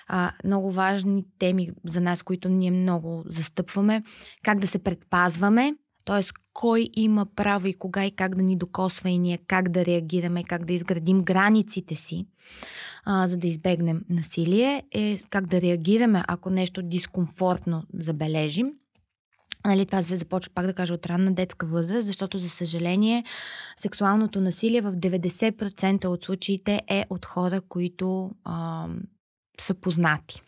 А, 0.07 0.31
много 0.45 0.71
важни 0.71 1.25
теми 1.39 1.69
за 1.85 2.01
нас, 2.01 2.23
които 2.23 2.49
ние 2.49 2.71
много 2.71 3.23
застъпваме. 3.25 4.03
Как 4.43 4.59
да 4.59 4.67
се 4.67 4.79
предпазваме, 4.79 5.73
т.е. 6.05 6.21
кой 6.53 6.89
има 6.93 7.25
право 7.35 7.67
и 7.67 7.73
кога 7.73 8.05
и 8.05 8.11
как 8.11 8.35
да 8.35 8.43
ни 8.43 8.57
докосва 8.57 9.09
и 9.09 9.17
ние 9.17 9.37
как 9.37 9.69
да 9.69 9.85
реагираме, 9.85 10.43
как 10.43 10.65
да 10.65 10.73
изградим 10.73 11.23
границите 11.23 11.95
си, 11.95 12.25
а, 13.05 13.27
за 13.27 13.37
да 13.37 13.47
избегнем 13.47 14.01
насилие, 14.09 14.83
е 14.91 15.17
как 15.29 15.47
да 15.47 15.61
реагираме, 15.61 16.23
ако 16.27 16.49
нещо 16.49 16.81
дискомфортно 16.81 17.83
забележим. 17.93 18.71
Нали, 19.65 19.85
това 19.85 20.03
се 20.03 20.15
започва, 20.15 20.51
пак 20.55 20.65
да 20.65 20.73
кажа, 20.73 20.93
от 20.93 21.05
ранна 21.05 21.33
детска 21.33 21.67
възраст, 21.67 22.07
защото, 22.07 22.39
за 22.39 22.49
съжаление, 22.49 23.23
сексуалното 23.77 24.41
насилие 24.41 24.81
в 24.81 24.91
90% 24.93 26.05
от 26.05 26.23
случаите 26.23 26.81
е 26.89 27.05
от 27.09 27.25
хора, 27.25 27.61
които 27.61 28.31
а, 28.43 28.87
са 29.59 29.73
познати. 29.73 30.41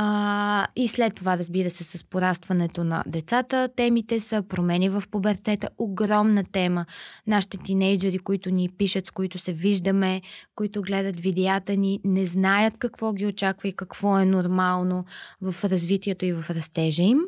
А, 0.00 0.66
и 0.76 0.88
след 0.88 1.14
това, 1.14 1.38
разбира 1.38 1.70
се, 1.70 1.84
с 1.84 2.04
порастването 2.04 2.84
на 2.84 3.04
децата, 3.06 3.68
темите 3.76 4.20
са 4.20 4.42
промени 4.42 4.88
в 4.88 5.02
пубертета, 5.10 5.68
огромна 5.78 6.44
тема. 6.44 6.86
Нашите 7.26 7.58
тинейджери, 7.58 8.18
които 8.18 8.50
ни 8.50 8.68
пишат, 8.68 9.06
с 9.06 9.10
които 9.10 9.38
се 9.38 9.52
виждаме, 9.52 10.22
които 10.54 10.82
гледат 10.82 11.16
видеята 11.16 11.76
ни, 11.76 12.00
не 12.04 12.26
знаят 12.26 12.78
какво 12.78 13.12
ги 13.12 13.26
очаква 13.26 13.68
и 13.68 13.72
какво 13.72 14.18
е 14.18 14.24
нормално 14.24 15.04
в 15.40 15.64
развитието 15.64 16.24
и 16.24 16.32
в 16.32 16.50
растежа 16.50 17.02
им. 17.02 17.20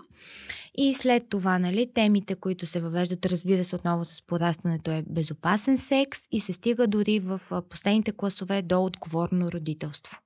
И 0.79 0.95
след 0.95 1.29
това, 1.29 1.59
нали, 1.59 1.93
темите, 1.95 2.35
които 2.35 2.67
се 2.67 2.81
въвеждат, 2.81 3.27
разбира 3.27 3.65
се, 3.65 3.77
отново 3.77 4.05
с 4.05 4.23
порастването 4.27 4.91
е 4.91 5.05
безопасен 5.09 5.79
секс 5.79 6.19
и 6.33 6.41
се 6.41 6.53
стига 6.53 6.87
дори 6.87 7.21
в 7.21 7.41
последните 7.71 8.13
класове 8.13 8.63
до 8.63 8.85
отговорно 8.85 9.53
родителство. 9.53 10.19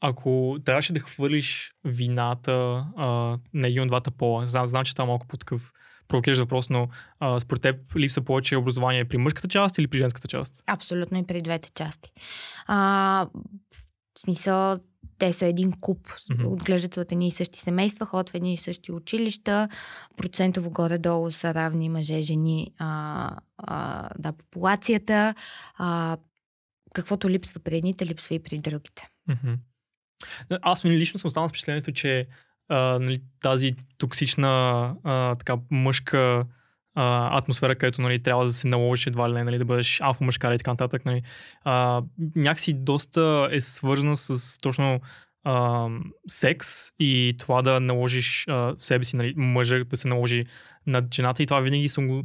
Ако 0.00 0.58
трябваше 0.64 0.92
да 0.92 1.00
хвърлиш 1.00 1.72
вината 1.84 2.86
а, 2.96 3.06
на 3.54 3.68
един 3.68 3.82
от 3.82 3.88
двата 3.88 4.10
пола, 4.10 4.46
знам, 4.46 4.68
знам 4.68 4.84
че 4.84 4.94
това 4.94 5.04
е 5.04 5.06
малко 5.06 5.26
по 5.26 5.36
такъв 5.36 5.72
провокираш 6.08 6.38
въпрос, 6.38 6.70
но 6.70 6.88
а, 7.20 7.40
според 7.40 7.62
теб 7.62 7.96
липса 7.96 8.20
повече 8.20 8.56
образование 8.56 9.04
при 9.04 9.16
мъжката 9.16 9.48
част 9.48 9.78
или 9.78 9.88
при 9.88 9.98
женската 9.98 10.28
част? 10.28 10.64
Абсолютно 10.66 11.18
и 11.18 11.26
при 11.26 11.40
двете 11.40 11.72
части. 11.72 12.12
А, 12.66 13.28
в 14.16 14.20
смисъл, 14.20 14.78
те 15.18 15.32
са 15.32 15.46
един 15.46 15.72
куп. 15.80 16.08
Mm-hmm. 16.08 16.46
Отглеждат 16.46 16.94
се 16.94 17.00
от 17.00 17.12
едни 17.12 17.28
и 17.28 17.30
същи 17.30 17.60
семейства, 17.60 18.06
ходят 18.06 18.30
в 18.30 18.34
едни 18.34 18.52
и 18.52 18.56
същи 18.56 18.92
училища, 18.92 19.68
процентово 20.16 20.70
горе-долу 20.70 21.30
са 21.30 21.54
равни 21.54 21.88
мъже, 21.88 22.22
жени, 22.22 22.72
а, 22.78 23.30
а, 23.58 24.08
да, 24.18 24.32
популацията. 24.32 25.34
А, 25.74 26.16
каквото 26.94 27.30
липсва 27.30 27.60
при 27.60 27.76
едните, 27.76 28.06
липсва 28.06 28.34
и 28.34 28.42
при 28.42 28.58
другите. 28.58 29.08
Mm-hmm. 29.30 29.58
Аз 30.62 30.84
лично 30.84 31.18
съм 31.18 31.28
останал 31.28 31.48
с 31.48 31.50
впечатлението, 31.50 31.92
че 31.92 32.26
а, 32.68 32.98
нали, 32.98 33.22
тази 33.40 33.72
токсична 33.98 34.94
а, 35.04 35.34
така 35.34 35.56
мъжка 35.70 36.44
а, 36.94 37.38
атмосфера, 37.38 37.76
където 37.76 38.02
нали, 38.02 38.22
трябва 38.22 38.44
да 38.44 38.52
се 38.52 38.68
наложиш 38.68 39.06
едва 39.06 39.30
ли 39.30 39.34
не, 39.34 39.44
нали, 39.44 39.58
да 39.58 39.64
бъдеш 39.64 40.00
алфа 40.00 40.24
мъжкара 40.24 40.54
и 40.54 40.58
така 40.58 40.70
нататък, 40.70 41.04
нали, 41.04 41.22
а, 41.64 42.02
някакси 42.36 42.72
доста 42.72 43.48
е 43.50 43.60
свързана 43.60 44.16
с 44.16 44.58
точно 44.58 45.00
а, 45.44 45.88
секс 46.28 46.68
и 46.98 47.36
това 47.38 47.62
да 47.62 47.80
наложиш 47.80 48.44
а, 48.48 48.54
в 48.54 48.76
себе 48.84 49.04
си, 49.04 49.16
нали, 49.16 49.34
мъжа 49.36 49.84
да 49.84 49.96
се 49.96 50.08
наложи 50.08 50.44
над 50.86 51.14
жената 51.14 51.42
и 51.42 51.46
това 51.46 51.60
винаги 51.60 51.88
съм 51.88 52.08
го 52.08 52.22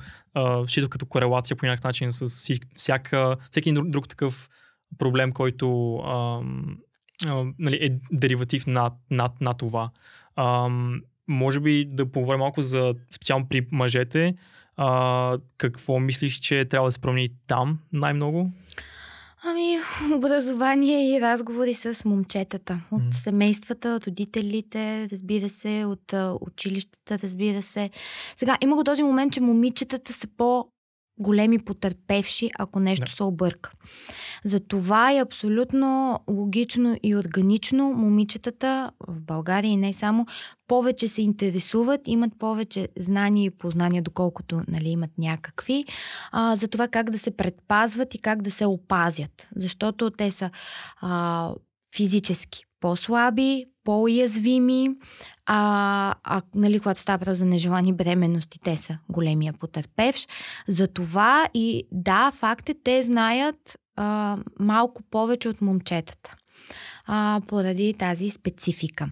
считал 0.67 0.89
като 0.89 1.05
корелация 1.05 1.57
по 1.57 1.65
някакъв 1.65 1.83
начин 1.83 2.11
с 2.11 2.49
всяка, 2.75 3.37
всеки 3.51 3.73
друг, 3.73 4.07
такъв 4.07 4.49
проблем, 4.97 5.31
който 5.31 5.97
а, 7.27 7.45
нали, 7.59 7.75
е 7.75 7.99
дериватив 8.11 8.67
над, 8.67 8.93
над, 9.11 9.41
над 9.41 9.57
това. 9.57 9.89
А, 10.35 10.69
може 11.27 11.59
би 11.59 11.85
да 11.85 12.11
поговорим 12.11 12.39
малко 12.39 12.61
за 12.61 12.93
специално 13.11 13.47
при 13.49 13.67
мъжете. 13.71 14.35
А, 14.77 15.37
какво 15.57 15.99
мислиш, 15.99 16.39
че 16.39 16.65
трябва 16.65 16.87
да 16.87 16.91
се 16.91 16.99
промени 16.99 17.29
там 17.47 17.79
най-много? 17.93 18.51
Ами, 19.43 19.77
образование 20.15 21.15
и 21.15 21.21
разговори 21.21 21.73
с 21.73 22.05
момчетата. 22.05 22.81
От 22.91 23.01
mm. 23.01 23.11
семействата, 23.11 23.89
от 23.89 24.07
родителите, 24.07 25.07
разбира 25.11 25.49
се, 25.49 25.85
от 25.85 26.13
училищата, 26.41 27.19
разбира 27.23 27.61
се. 27.61 27.89
Сега, 28.35 28.57
има 28.61 28.75
го 28.75 28.83
този 28.83 29.03
момент, 29.03 29.33
че 29.33 29.41
момичетата 29.41 30.13
са 30.13 30.27
по 30.37 30.65
големи 31.19 31.59
потърпевши, 31.59 32.49
ако 32.59 32.79
нещо 32.79 33.05
да. 33.05 33.11
се 33.11 33.23
обърка. 33.23 33.71
Затова 34.45 35.11
е 35.11 35.19
абсолютно 35.19 36.19
логично 36.29 36.97
и 37.03 37.15
органично 37.15 37.93
момичетата 37.93 38.91
в 39.07 39.21
България 39.21 39.71
и 39.71 39.77
не 39.77 39.93
само 39.93 40.25
повече 40.67 41.07
се 41.07 41.21
интересуват, 41.21 42.01
имат 42.07 42.31
повече 42.39 42.87
знания 42.97 43.45
и 43.45 43.49
познания, 43.49 44.01
доколкото 44.01 44.61
нали, 44.67 44.89
имат 44.89 45.11
някакви, 45.17 45.85
а, 46.31 46.55
за 46.55 46.67
това 46.67 46.87
как 46.87 47.09
да 47.09 47.19
се 47.19 47.31
предпазват 47.31 48.15
и 48.15 48.19
как 48.19 48.41
да 48.41 48.51
се 48.51 48.65
опазят. 48.65 49.49
Защото 49.55 50.09
те 50.09 50.31
са 50.31 50.49
а, 51.01 51.53
физически 51.95 52.65
по-слаби, 52.79 53.65
по-уязвими, 53.89 54.89
а, 55.45 56.15
а 56.23 56.41
нали, 56.55 56.79
когато 56.79 56.99
става 56.99 57.33
за 57.33 57.45
нежелани 57.45 57.93
бременности, 57.93 58.59
те 58.63 58.77
са 58.77 58.97
големия 59.09 59.53
потърпевш. 59.53 60.27
Затова 60.67 61.47
и 61.53 61.83
да, 61.91 62.31
факт 62.35 62.69
е, 62.69 62.73
те 62.83 63.01
знаят 63.01 63.79
а, 63.95 64.37
малко 64.59 65.03
повече 65.03 65.49
от 65.49 65.61
момчетата 65.61 66.35
а, 67.05 67.41
поради 67.47 67.93
тази 67.93 68.29
специфика. 68.29 69.11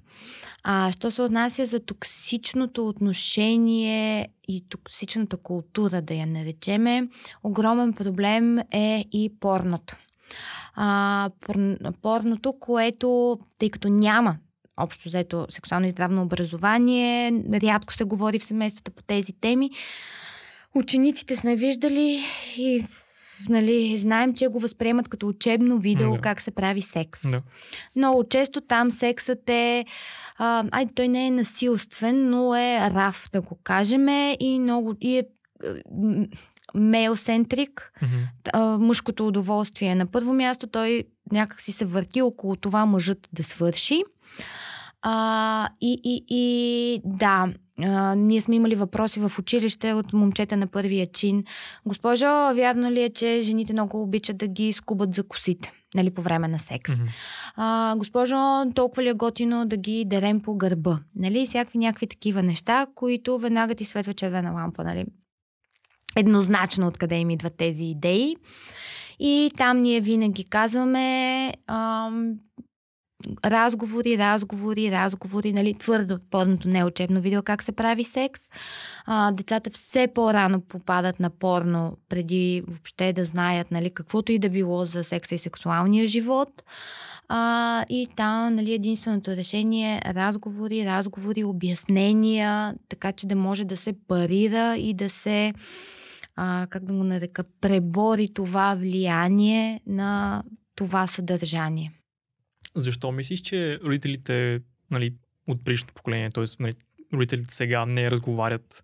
А, 0.63 0.91
що 0.91 1.11
се 1.11 1.21
отнася 1.21 1.65
за 1.65 1.79
токсичното 1.79 2.87
отношение 2.87 4.27
и 4.47 4.69
токсичната 4.69 5.37
култура, 5.37 6.01
да 6.01 6.13
я 6.13 6.27
наречеме, 6.27 7.07
огромен 7.43 7.93
проблем 7.93 8.59
е 8.71 9.05
и 9.11 9.31
порното. 9.39 9.95
А, 10.75 11.29
порното, 12.01 12.53
което, 12.59 13.39
тъй 13.59 13.69
като 13.69 13.89
няма 13.89 14.37
общо 14.77 15.09
взето 15.09 15.47
сексуално 15.49 15.87
и 15.87 15.89
здравно 15.89 16.21
образование. 16.21 17.33
Рядко 17.53 17.93
се 17.93 18.03
говори 18.03 18.39
в 18.39 18.45
семействата 18.45 18.91
по 18.91 19.03
тези 19.03 19.33
теми. 19.33 19.71
Учениците 20.75 21.35
сме 21.35 21.55
виждали 21.55 22.23
и 22.57 22.85
нали, 23.49 23.97
знаем, 23.97 24.33
че 24.33 24.47
го 24.47 24.59
възприемат 24.59 25.07
като 25.07 25.27
учебно 25.27 25.79
видео 25.79 26.13
да. 26.13 26.21
как 26.21 26.41
се 26.41 26.51
прави 26.51 26.81
секс. 26.81 27.21
Да. 27.31 27.41
Много 27.95 28.23
често 28.23 28.61
там 28.61 28.91
сексът 28.91 29.49
е, 29.49 29.85
а, 30.37 30.65
ай, 30.71 30.87
той 30.95 31.07
не 31.07 31.27
е 31.27 31.31
насилствен, 31.31 32.29
но 32.29 32.55
е 32.55 32.91
раф, 32.93 33.29
да 33.33 33.41
го 33.41 33.59
кажем, 33.63 34.07
и 34.39 34.59
много 34.59 34.95
и 35.01 35.17
е 35.17 35.23
мейлсентрик. 36.75 37.91
Mm-hmm. 38.01 38.77
Мъжкото 38.77 39.27
удоволствие 39.27 39.89
е 39.89 39.95
на 39.95 40.05
първо 40.05 40.33
място. 40.33 40.67
Той 40.67 41.03
някак 41.31 41.61
си 41.61 41.71
се 41.71 41.85
върти 41.85 42.21
около 42.21 42.55
това 42.55 42.85
мъжът 42.85 43.29
да 43.33 43.43
свърши. 43.43 44.03
А, 45.01 45.69
и, 45.81 46.01
и, 46.03 46.25
и 46.29 47.01
да, 47.05 47.47
а, 47.83 48.15
ние 48.15 48.41
сме 48.41 48.55
имали 48.55 48.75
въпроси 48.75 49.19
в 49.19 49.31
училище 49.39 49.93
от 49.93 50.13
момчета 50.13 50.57
на 50.57 50.67
първия 50.67 51.07
чин. 51.07 51.43
Госпожо, 51.85 52.25
вярно 52.55 52.91
ли 52.91 53.03
е, 53.03 53.09
че 53.09 53.41
жените 53.41 53.73
много 53.73 54.01
обичат 54.01 54.37
да 54.37 54.47
ги 54.47 54.73
скубат 54.73 55.13
за 55.15 55.23
косите? 55.23 55.71
Нали, 55.95 56.11
по 56.11 56.21
време 56.21 56.47
на 56.47 56.59
секс. 56.59 56.91
Mm-hmm. 56.91 57.09
А, 57.55 57.95
госпожо, 57.95 58.65
толкова 58.75 59.03
ли 59.03 59.09
е 59.09 59.13
готино 59.13 59.65
да 59.65 59.77
ги 59.77 60.05
дерем 60.05 60.41
по 60.41 60.55
гърба? 60.55 60.99
Нали, 61.15 61.45
всякакви 61.45 61.77
някакви 61.77 62.07
такива 62.07 62.43
неща, 62.43 62.87
които 62.95 63.37
веднага 63.37 63.75
ти 63.75 63.85
светва 63.85 64.13
червена 64.13 64.51
лампа, 64.51 64.83
нали? 64.83 65.05
Еднозначно 66.15 66.87
откъде 66.87 67.15
им 67.15 67.29
идват 67.29 67.57
тези 67.57 67.83
идеи. 67.83 68.35
И 69.19 69.51
там 69.57 69.81
ние 69.81 70.01
винаги 70.01 70.43
казваме, 70.43 71.53
ам, 71.67 72.35
разговори, 73.45 74.17
разговори, 74.17 74.91
разговори, 74.91 75.53
нали, 75.53 75.73
твърдо 75.73 76.19
порното 76.31 76.67
не 76.67 76.79
е 76.79 76.85
учебно 76.85 77.21
видео 77.21 77.43
как 77.43 77.63
се 77.63 77.71
прави 77.71 78.03
секс. 78.03 78.41
А, 79.05 79.31
децата 79.31 79.69
все 79.69 80.07
по-рано 80.07 80.61
попадат 80.61 81.19
на 81.19 81.29
порно, 81.29 81.97
преди 82.09 82.63
въобще 82.67 83.13
да 83.13 83.25
знаят, 83.25 83.71
нали, 83.71 83.89
каквото 83.89 84.31
и 84.31 84.39
да 84.39 84.49
било 84.49 84.85
за 84.85 85.03
секса 85.03 85.35
и 85.35 85.37
сексуалния 85.37 86.07
живот. 86.07 86.63
А, 87.27 87.85
и 87.89 88.07
там 88.15 88.55
нали, 88.55 88.73
единственото 88.73 89.31
решение 89.31 90.01
е 90.05 90.13
разговори, 90.13 90.85
разговори, 90.85 91.43
обяснения, 91.43 92.75
така 92.89 93.11
че 93.11 93.27
да 93.27 93.35
може 93.35 93.65
да 93.65 93.77
се 93.77 93.93
парира 94.07 94.75
и 94.77 94.93
да 94.93 95.09
се 95.09 95.53
а, 96.37 96.67
как 96.69 96.85
да 96.85 96.93
го 96.93 97.03
нарека, 97.03 97.43
пребори 97.61 98.29
това 98.33 98.75
влияние 98.75 99.81
на 99.87 100.43
това 100.75 101.07
съдържание. 101.07 101.91
Защо 102.75 103.11
мислиш, 103.11 103.41
че 103.41 103.79
родителите 103.83 104.59
нали, 104.91 105.15
от 105.47 105.65
предишното 105.65 105.93
поколение, 105.93 106.29
т.е. 106.29 106.45
Нали, 106.59 106.75
родителите 107.13 107.53
сега 107.53 107.85
не 107.85 108.11
разговарят 108.11 108.83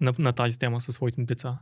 на, 0.00 0.14
на 0.18 0.32
тази 0.32 0.58
тема 0.58 0.80
със 0.80 0.94
своите 0.94 1.24
деца? 1.24 1.58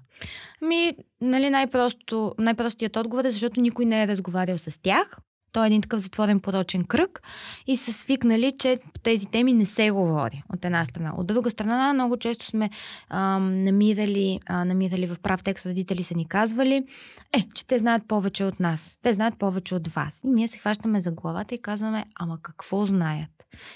Ми, 0.62 0.96
нали, 1.20 1.50
най-просто, 1.50 2.34
най-простият 2.38 2.96
отговор 2.96 3.24
е, 3.24 3.30
защото 3.30 3.60
никой 3.60 3.84
не 3.84 4.02
е 4.02 4.08
разговарял 4.08 4.58
с 4.58 4.82
тях. 4.82 5.18
Той 5.52 5.64
е 5.64 5.66
един 5.66 5.82
такъв 5.82 6.00
затворен 6.00 6.40
порочен 6.40 6.84
кръг 6.84 7.22
и 7.66 7.76
са 7.76 7.92
свикнали, 7.92 8.52
че 8.58 8.78
тези 9.02 9.26
теми 9.26 9.52
не 9.52 9.66
се 9.66 9.90
говори 9.90 10.42
от 10.54 10.64
една 10.64 10.84
страна. 10.84 11.12
От 11.16 11.26
друга 11.26 11.50
страна, 11.50 11.92
много 11.92 12.16
често 12.16 12.46
сме 12.46 12.70
ам, 13.08 13.62
намирали, 13.62 14.40
а, 14.46 14.64
намирали 14.64 15.06
в 15.06 15.16
прав 15.22 15.42
текст, 15.42 15.66
родители 15.66 16.02
са 16.02 16.14
ни 16.14 16.28
казвали, 16.28 16.84
е, 17.32 17.46
че 17.54 17.66
те 17.66 17.78
знаят 17.78 18.02
повече 18.08 18.44
от 18.44 18.60
нас, 18.60 18.98
те 19.02 19.12
знаят 19.12 19.38
повече 19.38 19.74
от 19.74 19.88
вас. 19.88 20.20
И 20.24 20.28
ние 20.28 20.48
се 20.48 20.58
хващаме 20.58 21.00
за 21.00 21.12
главата 21.12 21.54
и 21.54 21.62
казваме, 21.62 22.04
ама 22.14 22.38
какво 22.42 22.86
знаят? 22.86 23.30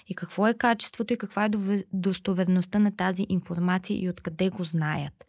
И 0.09 0.15
какво 0.15 0.47
е 0.47 0.55
качеството 0.55 1.15
и 1.15 1.19
каква 1.19 1.45
е 1.45 1.51
достоверността 1.93 2.79
на 2.79 2.97
тази 2.97 3.27
информация 3.29 4.01
и 4.01 4.09
откъде 4.09 4.49
го 4.49 4.65
знаят? 4.65 5.25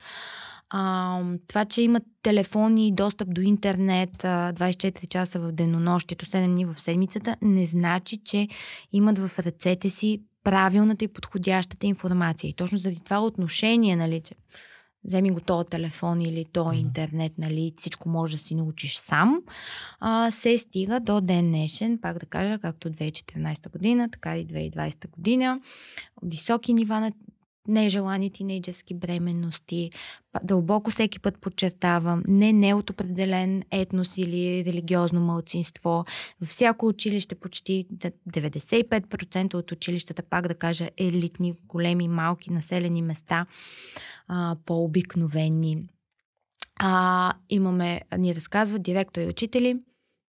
А, 0.75 1.21
това, 1.47 1.65
че 1.65 1.81
имат 1.81 2.03
телефони 2.23 2.87
и 2.87 2.91
достъп 2.91 3.33
до 3.33 3.41
интернет 3.41 4.23
а, 4.23 4.53
24 4.53 5.07
часа 5.07 5.39
в 5.39 5.51
денонощието, 5.51 6.25
7 6.25 6.47
дни 6.47 6.65
в 6.65 6.79
седмицата, 6.79 7.35
не 7.41 7.65
значи, 7.65 8.17
че 8.17 8.47
имат 8.91 9.19
в 9.19 9.39
ръцете 9.39 9.89
си 9.89 10.21
правилната 10.43 11.05
и 11.05 11.07
подходящата 11.07 11.87
информация. 11.87 12.49
И 12.49 12.53
точно 12.53 12.77
заради 12.77 12.99
това 12.99 13.21
отношение, 13.21 13.95
нали, 13.95 14.21
че 14.21 14.35
вземи 15.03 15.31
го 15.31 15.39
този 15.39 15.69
телефон 15.69 16.21
или 16.21 16.45
то 16.45 16.65
mm-hmm. 16.65 16.79
интернет, 16.79 17.37
нали, 17.37 17.73
всичко 17.77 18.09
може 18.09 18.35
да 18.35 18.43
си 18.43 18.55
научиш 18.55 18.97
сам, 18.97 19.41
а, 19.99 20.31
се 20.31 20.57
стига 20.57 20.99
до 20.99 21.21
ден 21.21 21.51
днешен, 21.51 21.99
пак 22.01 22.19
да 22.19 22.25
кажа, 22.25 22.59
както 22.59 22.89
2014 22.89 23.71
година, 23.71 24.09
така 24.11 24.37
и 24.37 24.47
2020 24.47 25.09
година, 25.09 25.59
високи 26.23 26.73
нива 26.73 26.99
на 26.99 27.11
нежелани 27.67 28.29
тинейджерски 28.29 28.93
бременности. 28.93 29.91
Дълбоко 30.43 30.91
всеки 30.91 31.19
път 31.19 31.37
подчертавам, 31.37 32.23
не 32.27 32.53
не 32.53 32.73
от 32.73 32.89
определен 32.89 33.63
етнос 33.71 34.17
или 34.17 34.65
религиозно 34.65 35.21
мълцинство. 35.21 36.05
Във 36.41 36.49
всяко 36.49 36.87
училище 36.87 37.35
почти 37.35 37.87
95% 38.29 39.53
от 39.53 39.71
училищата, 39.71 40.23
пак 40.23 40.47
да 40.47 40.55
кажа, 40.55 40.89
елитни, 40.97 41.53
големи, 41.65 42.07
малки 42.07 42.53
населени 42.53 43.01
места, 43.01 43.45
по-обикновени. 44.65 45.89
А, 46.79 47.33
имаме, 47.49 48.01
ни 48.17 48.35
разказват 48.35 48.83
директори 48.83 49.25
и 49.25 49.27
учители, 49.27 49.79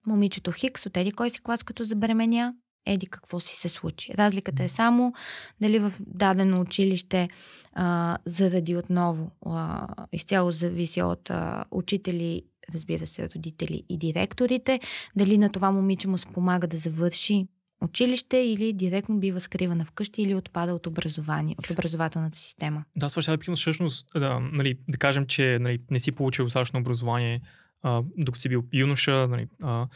момичето 0.06 0.52
Хикс 0.52 0.86
от 0.86 0.96
еди 0.96 1.12
кой 1.12 1.30
си 1.30 1.42
клас 1.42 1.62
като 1.62 1.84
забременя, 1.84 2.54
еди 2.86 3.06
какво 3.06 3.40
си 3.40 3.56
се 3.56 3.68
случи. 3.68 4.12
Разликата 4.14 4.64
е 4.64 4.68
само 4.68 5.14
дали 5.60 5.78
в 5.78 5.92
дадено 6.00 6.60
училище 6.60 7.28
а, 7.72 8.18
заради 8.24 8.76
отново 8.76 9.30
а, 9.46 9.88
изцяло 10.12 10.52
зависи 10.52 11.02
от 11.02 11.30
а, 11.30 11.64
учители, 11.70 12.42
разбира 12.74 13.06
се, 13.06 13.28
родители 13.36 13.82
и 13.88 13.98
директорите, 13.98 14.80
дали 15.16 15.38
на 15.38 15.52
това 15.52 15.70
момиче 15.70 16.08
му 16.08 16.18
се 16.18 16.26
помага 16.26 16.66
да 16.66 16.76
завърши 16.76 17.46
училище 17.84 18.36
или 18.36 18.72
директно 18.72 19.18
бива 19.18 19.40
скривана 19.40 19.84
вкъщи 19.84 20.22
или 20.22 20.34
отпада 20.34 20.74
от 20.74 20.86
образование, 20.86 21.54
от 21.58 21.70
образователната 21.70 22.38
система. 22.38 22.84
Да, 22.96 23.08
това 23.08 23.22
ще 23.22 23.36
да 23.36 23.56
всъщност, 23.56 24.06
да, 24.14 24.40
нали, 24.40 24.78
да 24.88 24.98
кажем, 24.98 25.26
че 25.26 25.58
нали, 25.60 25.78
не 25.90 26.00
си 26.00 26.12
получил 26.12 26.44
достатъчно 26.44 26.80
образование, 26.80 27.40
а, 27.82 28.02
докато 28.16 28.42
си 28.42 28.48
бил 28.48 28.64
юноша, 28.72 29.28
нали, 29.28 29.46
а, 29.62 29.86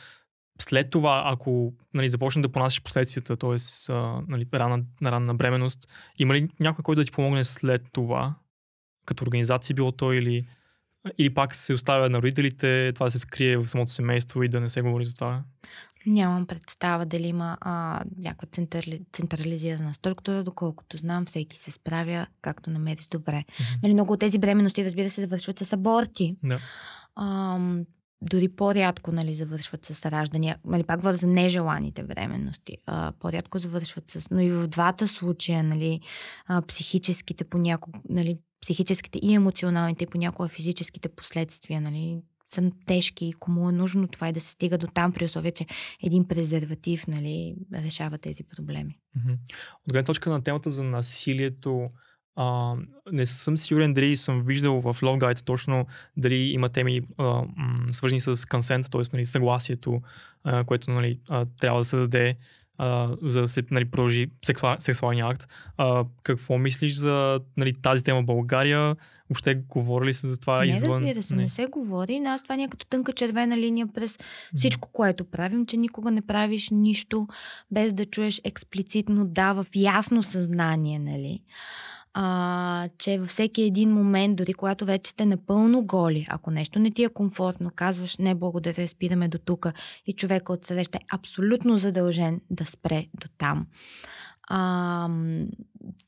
след 0.62 0.90
това, 0.90 1.22
ако 1.26 1.72
нали, 1.94 2.08
започне 2.08 2.42
да 2.42 2.48
понасяш 2.48 2.82
последствията, 2.82 3.36
т.е. 3.36 3.56
Нали, 4.28 4.46
ранна, 4.54 4.84
ранна 5.04 5.34
бременност, 5.34 5.88
има 6.18 6.34
ли 6.34 6.48
някой, 6.60 6.82
който 6.82 7.00
да 7.00 7.04
ти 7.04 7.12
помогне 7.12 7.44
след 7.44 7.82
това, 7.92 8.34
като 9.06 9.24
организация 9.24 9.74
било 9.74 9.92
то 9.92 10.12
или, 10.12 10.48
или 11.18 11.34
пак 11.34 11.54
се 11.54 11.74
оставя 11.74 12.10
на 12.10 12.18
родителите, 12.18 12.92
това 12.94 13.06
да 13.06 13.10
се 13.10 13.18
скрие 13.18 13.56
в 13.56 13.68
самото 13.68 13.92
семейство 13.92 14.42
и 14.42 14.48
да 14.48 14.60
не 14.60 14.68
се 14.68 14.82
говори 14.82 15.04
за 15.04 15.14
това? 15.14 15.42
Нямам 16.06 16.46
представа 16.46 17.06
дали 17.06 17.26
има 17.26 17.58
а, 17.60 18.04
някаква 18.18 18.48
централи, 18.52 19.00
централизирана 19.12 19.94
структура, 19.94 20.44
доколкото 20.44 20.96
знам, 20.96 21.26
всеки 21.26 21.56
се 21.56 21.70
справя 21.70 22.26
както 22.42 22.70
намери 22.70 23.00
добре. 23.10 23.44
Mm-hmm. 23.48 23.82
Нали, 23.82 23.94
много 23.94 24.12
от 24.12 24.20
тези 24.20 24.38
бременности, 24.38 24.84
разбира 24.84 25.10
се, 25.10 25.20
завършват 25.20 25.58
с 25.58 25.72
аборти. 25.72 26.36
Да. 26.44 26.58
А, 27.16 27.58
дори 28.22 28.48
по-рядко 28.48 29.12
нали, 29.12 29.34
завършват 29.34 29.84
с 29.84 30.10
раждания, 30.10 30.58
нали, 30.64 30.84
пак 30.84 31.00
говоря 31.00 31.16
за 31.16 31.26
нежеланите 31.26 32.02
временности, 32.02 32.76
а, 32.86 33.12
по-рядко 33.20 33.58
завършват 33.58 34.10
с, 34.10 34.30
но 34.30 34.40
и 34.40 34.50
в 34.50 34.66
двата 34.66 35.08
случая, 35.08 35.62
нали, 35.62 36.00
а, 36.46 36.62
психическите 36.62 37.44
понякога, 37.44 38.00
нали, 38.08 38.38
психическите 38.60 39.18
и 39.22 39.34
емоционалните, 39.34 40.04
и 40.04 40.06
понякога 40.06 40.48
физическите 40.48 41.08
последствия, 41.08 41.80
нали, 41.80 42.22
са 42.48 42.70
тежки 42.86 43.26
и 43.26 43.32
кому 43.32 43.68
е 43.68 43.72
нужно 43.72 44.08
това 44.08 44.28
и 44.28 44.32
да 44.32 44.40
се 44.40 44.50
стига 44.50 44.78
до 44.78 44.86
там 44.86 45.12
при 45.12 45.24
условие, 45.24 45.50
че 45.50 45.66
един 46.02 46.28
презерватив 46.28 47.06
нали, 47.06 47.56
решава 47.74 48.18
тези 48.18 48.44
проблеми. 48.44 48.98
От 49.86 49.92
гледна 49.92 50.06
точка 50.06 50.30
на 50.30 50.42
темата 50.42 50.70
за 50.70 50.84
насилието, 50.84 51.90
а, 52.40 52.74
не 53.12 53.26
съм 53.26 53.56
сигурен 53.56 53.94
дали 53.94 54.16
съм 54.16 54.42
виждал 54.42 54.80
в 54.80 54.94
Love 55.00 55.20
Guide 55.20 55.44
точно 55.44 55.86
дали 56.16 56.34
има 56.34 56.68
теми 56.68 57.00
а, 57.18 57.24
м- 57.24 57.46
свързани 57.92 58.20
с 58.20 58.48
консент, 58.48 58.90
т.е. 58.90 59.02
Нали, 59.12 59.26
съгласието, 59.26 60.00
а, 60.44 60.64
което 60.64 60.90
нали, 60.90 61.18
а, 61.28 61.46
трябва 61.60 61.80
да 61.80 61.84
се 61.84 61.96
даде 61.96 62.36
а, 62.78 63.16
за 63.22 63.40
да 63.40 63.48
се 63.48 63.62
нали, 63.70 63.84
продължи 63.84 64.30
сексуал, 64.46 64.76
сексуалния 64.78 65.26
акт. 65.26 65.46
А, 65.76 66.04
какво 66.22 66.58
мислиш 66.58 66.94
за 66.94 67.40
нали, 67.56 67.74
тази 67.82 68.04
тема 68.04 68.22
в 68.22 68.26
България? 68.26 68.96
Въобще 69.30 69.54
говори 69.54 70.06
ли 70.06 70.14
се 70.14 70.26
за 70.26 70.40
това 70.40 70.58
не, 70.58 70.66
извън? 70.66 70.90
разбира 70.90 71.22
се, 71.22 71.36
не. 71.36 71.42
не 71.42 71.48
се 71.48 71.66
говори. 71.66 72.20
Нас 72.20 72.42
това 72.42 72.56
ни 72.56 72.64
е 72.64 72.68
като 72.68 72.86
тънка 72.86 73.12
червена 73.12 73.58
линия 73.58 73.86
през 73.94 74.18
всичко, 74.54 74.92
което 74.92 75.24
правим, 75.24 75.66
че 75.66 75.76
никога 75.76 76.10
не 76.10 76.22
правиш 76.22 76.68
нищо 76.70 77.28
без 77.70 77.92
да 77.92 78.04
чуеш 78.04 78.40
експлицитно 78.44 79.26
да 79.26 79.52
в 79.52 79.66
ясно 79.74 80.22
съзнание, 80.22 80.98
нали? 80.98 81.40
А, 82.20 82.88
че 82.98 83.18
във 83.18 83.28
всеки 83.28 83.62
един 83.62 83.90
момент, 83.90 84.36
дори 84.36 84.52
когато 84.52 84.84
вече 84.84 85.10
сте 85.10 85.26
напълно 85.26 85.82
голи, 85.82 86.26
ако 86.30 86.50
нещо 86.50 86.78
не 86.78 86.90
ти 86.90 87.04
е 87.04 87.08
комфортно, 87.08 87.70
казваш 87.74 88.16
не 88.18 88.34
благодаря, 88.34 88.88
спираме 88.88 89.28
до 89.28 89.38
тук 89.38 89.66
и 90.06 90.12
човека 90.12 90.52
от 90.52 90.64
среща 90.64 90.98
е 90.98 91.06
абсолютно 91.14 91.78
задължен 91.78 92.40
да 92.50 92.64
спре 92.64 93.06
до 93.14 93.28
там 93.38 93.66
а, 94.48 95.08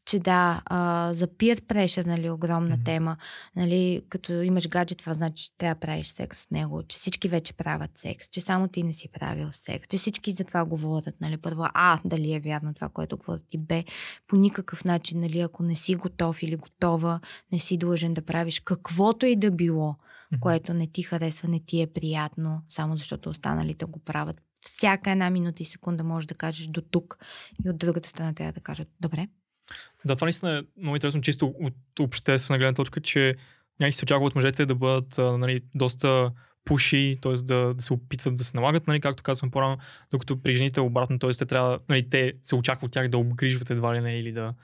че 0.04 0.18
да, 0.18 0.62
а, 0.64 1.12
за 1.12 1.26
peer 1.26 1.60
pressure, 1.60 2.06
нали, 2.06 2.30
огромна 2.30 2.78
mm-hmm. 2.78 2.84
тема, 2.84 3.16
нали, 3.56 4.02
като 4.08 4.32
имаш 4.32 4.68
гаджет, 4.68 4.98
това 4.98 5.14
значи, 5.14 5.44
че 5.44 5.56
трябва 5.58 5.74
да 5.74 5.80
правиш 5.80 6.06
секс 6.06 6.38
с 6.38 6.50
него, 6.50 6.82
че 6.82 6.98
всички 6.98 7.28
вече 7.28 7.52
правят 7.52 7.98
секс, 7.98 8.28
че 8.28 8.40
само 8.40 8.68
ти 8.68 8.82
не 8.82 8.92
си 8.92 9.08
правил 9.08 9.48
секс, 9.52 9.88
че 9.88 9.96
всички 9.96 10.32
за 10.32 10.44
това 10.44 10.64
говорят, 10.64 11.14
нали, 11.20 11.36
първо, 11.36 11.64
а, 11.74 12.00
дали 12.04 12.32
е 12.32 12.40
вярно 12.40 12.74
това, 12.74 12.88
което 12.88 13.16
говорят 13.16 13.46
и 13.52 13.58
бе, 13.58 13.84
по 14.26 14.36
никакъв 14.36 14.84
начин, 14.84 15.20
нали, 15.20 15.40
ако 15.40 15.62
не 15.62 15.74
си 15.74 15.94
готов 15.94 16.42
или 16.42 16.56
готова, 16.56 17.20
не 17.52 17.58
си 17.58 17.78
длъжен 17.78 18.14
да 18.14 18.22
правиш 18.22 18.60
каквото 18.60 19.26
и 19.26 19.36
да 19.36 19.50
било, 19.50 19.92
mm-hmm. 19.92 20.40
което 20.40 20.74
не 20.74 20.86
ти 20.86 21.02
харесва, 21.02 21.48
не 21.48 21.60
ти 21.60 21.80
е 21.80 21.86
приятно, 21.86 22.62
само 22.68 22.96
защото 22.96 23.30
останалите 23.30 23.84
го 23.84 23.98
правят 23.98 24.40
всяка 24.60 25.10
една 25.10 25.30
минута 25.30 25.62
и 25.62 25.66
секунда 25.66 26.04
можеш 26.04 26.26
да 26.26 26.34
кажеш 26.34 26.66
до 26.66 26.80
тук 26.80 27.18
и 27.64 27.70
от 27.70 27.78
другата 27.78 28.08
страна 28.08 28.32
трябва 28.32 28.52
да 28.52 28.60
кажат 28.60 28.88
добре. 29.00 29.28
Да, 30.04 30.14
това 30.14 30.24
наистина 30.24 30.58
е 30.58 30.80
много 30.80 30.96
интересно, 30.96 31.20
чисто 31.20 31.54
от 31.60 31.74
обществена 32.00 32.58
гледна 32.58 32.74
точка, 32.74 33.00
че 33.00 33.36
някакси 33.80 33.98
се 33.98 34.04
очаква 34.04 34.26
от 34.26 34.34
мъжете 34.34 34.66
да 34.66 34.74
бъдат 34.74 35.18
нали, 35.18 35.60
доста 35.74 36.32
пуши, 36.64 37.18
т.е. 37.22 37.32
Да, 37.32 37.74
да 37.74 37.82
се 37.82 37.92
опитват 37.92 38.34
да 38.34 38.44
се 38.44 38.56
налагат, 38.56 38.86
нали, 38.86 39.00
както 39.00 39.22
казвам 39.22 39.50
по-рано, 39.50 39.78
докато 40.10 40.42
при 40.42 40.52
жените 40.52 40.80
обратно, 40.80 41.18
т.е. 41.18 41.30
те 41.30 41.46
трябва, 41.46 41.78
нали, 41.88 42.10
те 42.10 42.32
се 42.42 42.54
очаква 42.54 42.86
от 42.86 42.92
тях 42.92 43.08
да 43.08 43.18
обгрижват 43.18 43.70
едва 43.70 43.94
ли 43.94 44.00
не 44.00 44.18
или 44.18 44.32
да, 44.32 44.54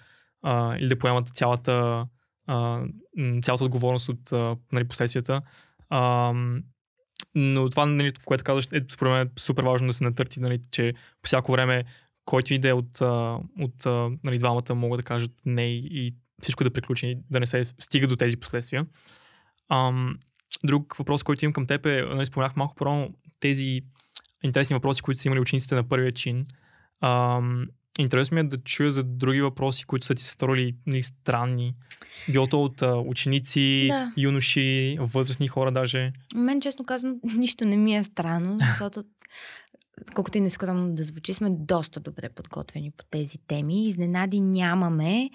а, 0.42 0.76
или 0.76 0.88
да 0.88 0.98
поемат 0.98 1.28
цялата, 1.28 2.06
а, 2.46 2.82
цялата 3.42 3.64
отговорност 3.64 4.08
от 4.08 4.32
а, 4.32 4.56
нали, 4.72 4.88
последствията. 4.88 5.42
А, 5.88 6.32
но 7.38 7.70
това, 7.70 7.86
нали, 7.86 8.12
което 8.24 8.44
казваш, 8.44 8.68
е 8.72 8.80
според 8.90 9.12
мен 9.12 9.26
е 9.26 9.30
супер 9.40 9.62
важно 9.62 9.86
да 9.86 9.92
се 9.92 10.04
натърти, 10.04 10.40
нали, 10.40 10.60
че 10.70 10.92
по 11.22 11.26
всяко 11.26 11.52
време, 11.52 11.84
който 12.24 12.54
и 12.54 12.58
да 12.58 12.68
е 12.68 12.72
от, 12.72 13.00
от 13.60 13.86
нали, 14.24 14.38
двамата, 14.38 14.74
могат 14.74 14.98
да 14.98 15.02
кажат 15.02 15.32
не 15.46 15.66
и 15.74 16.14
всичко 16.42 16.64
да 16.64 16.72
приключи, 16.72 17.18
да 17.30 17.40
не 17.40 17.46
се 17.46 17.64
стига 17.78 18.06
до 18.06 18.16
тези 18.16 18.36
последствия. 18.36 18.86
Ам, 19.68 20.18
друг 20.64 20.96
въпрос, 20.98 21.22
който 21.22 21.44
имам 21.44 21.52
към 21.52 21.66
теб 21.66 21.86
е, 21.86 22.02
нали, 22.02 22.26
споменах 22.26 22.56
малко 22.56 22.74
по 22.74 23.08
тези 23.40 23.82
интересни 24.42 24.74
въпроси, 24.74 25.02
които 25.02 25.20
са 25.20 25.28
имали 25.28 25.40
учениците 25.40 25.74
на 25.74 25.88
първия 25.88 26.12
чин. 26.12 26.46
Ам, 27.00 27.66
интересно 27.98 28.34
ми 28.34 28.40
е 28.40 28.44
да 28.44 28.56
чуя 28.58 28.90
за 28.90 29.02
други 29.02 29.42
въпроси, 29.42 29.84
които 29.84 30.06
са 30.06 30.14
ти 30.14 30.22
се 30.22 30.30
сторили 30.30 30.76
нали, 30.86 31.02
странни. 31.02 31.74
Било 32.28 32.46
то 32.46 32.62
от 32.62 32.82
а, 32.82 32.96
ученици, 32.96 33.86
Да. 33.90 34.12
юноши, 34.16 34.98
възрастни 35.00 35.48
хора 35.48 35.72
даже. 35.72 36.12
Мен, 36.34 36.60
честно 36.60 36.84
казано, 36.84 37.14
нищо 37.36 37.66
не 37.66 37.76
ми 37.76 37.96
е 37.96 38.04
странно, 38.04 38.58
защото 38.68 39.04
колкото 40.14 40.38
и 40.38 40.40
нескромно 40.40 40.94
да 40.94 41.02
звучи, 41.02 41.34
сме 41.34 41.50
доста 41.50 42.00
добре 42.00 42.28
подготвени 42.28 42.90
по 42.90 43.04
тези 43.10 43.38
теми. 43.38 43.84
Изненади 43.84 44.40
нямаме. 44.40 45.30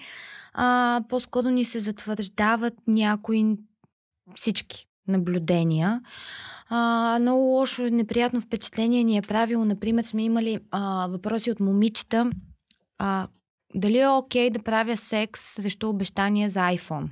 А, 0.52 1.00
по-скоро 1.08 1.50
ни 1.50 1.64
се 1.64 1.78
затвърждават 1.78 2.74
някои 2.86 3.56
всички 4.34 4.86
наблюдения. 5.08 6.00
А, 6.68 7.18
много 7.20 7.42
лошо, 7.42 7.82
неприятно 7.82 8.40
впечатление 8.40 9.04
ни 9.04 9.16
е 9.16 9.22
правило. 9.22 9.64
Например, 9.64 10.02
сме 10.02 10.24
имали 10.24 10.58
а, 10.70 11.06
въпроси 11.06 11.50
от 11.50 11.60
момичета. 11.60 12.30
А, 12.98 13.28
дали 13.74 13.98
е 13.98 14.08
окей 14.08 14.50
да 14.50 14.62
правя 14.62 14.96
секс 14.96 15.40
срещу 15.40 15.88
обещания 15.88 16.48
за 16.48 16.60
iPhone? 16.60 17.08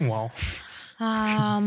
Вау. 0.00 0.28
А, 0.98 1.60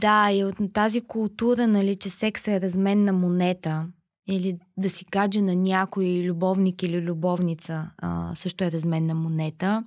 да, 0.00 0.30
и 0.30 0.44
от 0.44 0.56
тази 0.72 1.00
култура, 1.00 1.66
нали, 1.66 1.96
че 1.96 2.10
секс 2.10 2.48
е 2.48 2.60
разменна 2.60 3.12
монета 3.12 3.86
или 4.28 4.58
да 4.76 4.90
си 4.90 5.04
гадже 5.10 5.40
на 5.40 5.54
някой 5.54 6.06
любовник 6.06 6.82
или 6.82 7.02
любовница 7.02 7.90
а, 7.98 8.34
също 8.34 8.64
е 8.64 8.70
разменна 8.70 9.14
монета. 9.14 9.84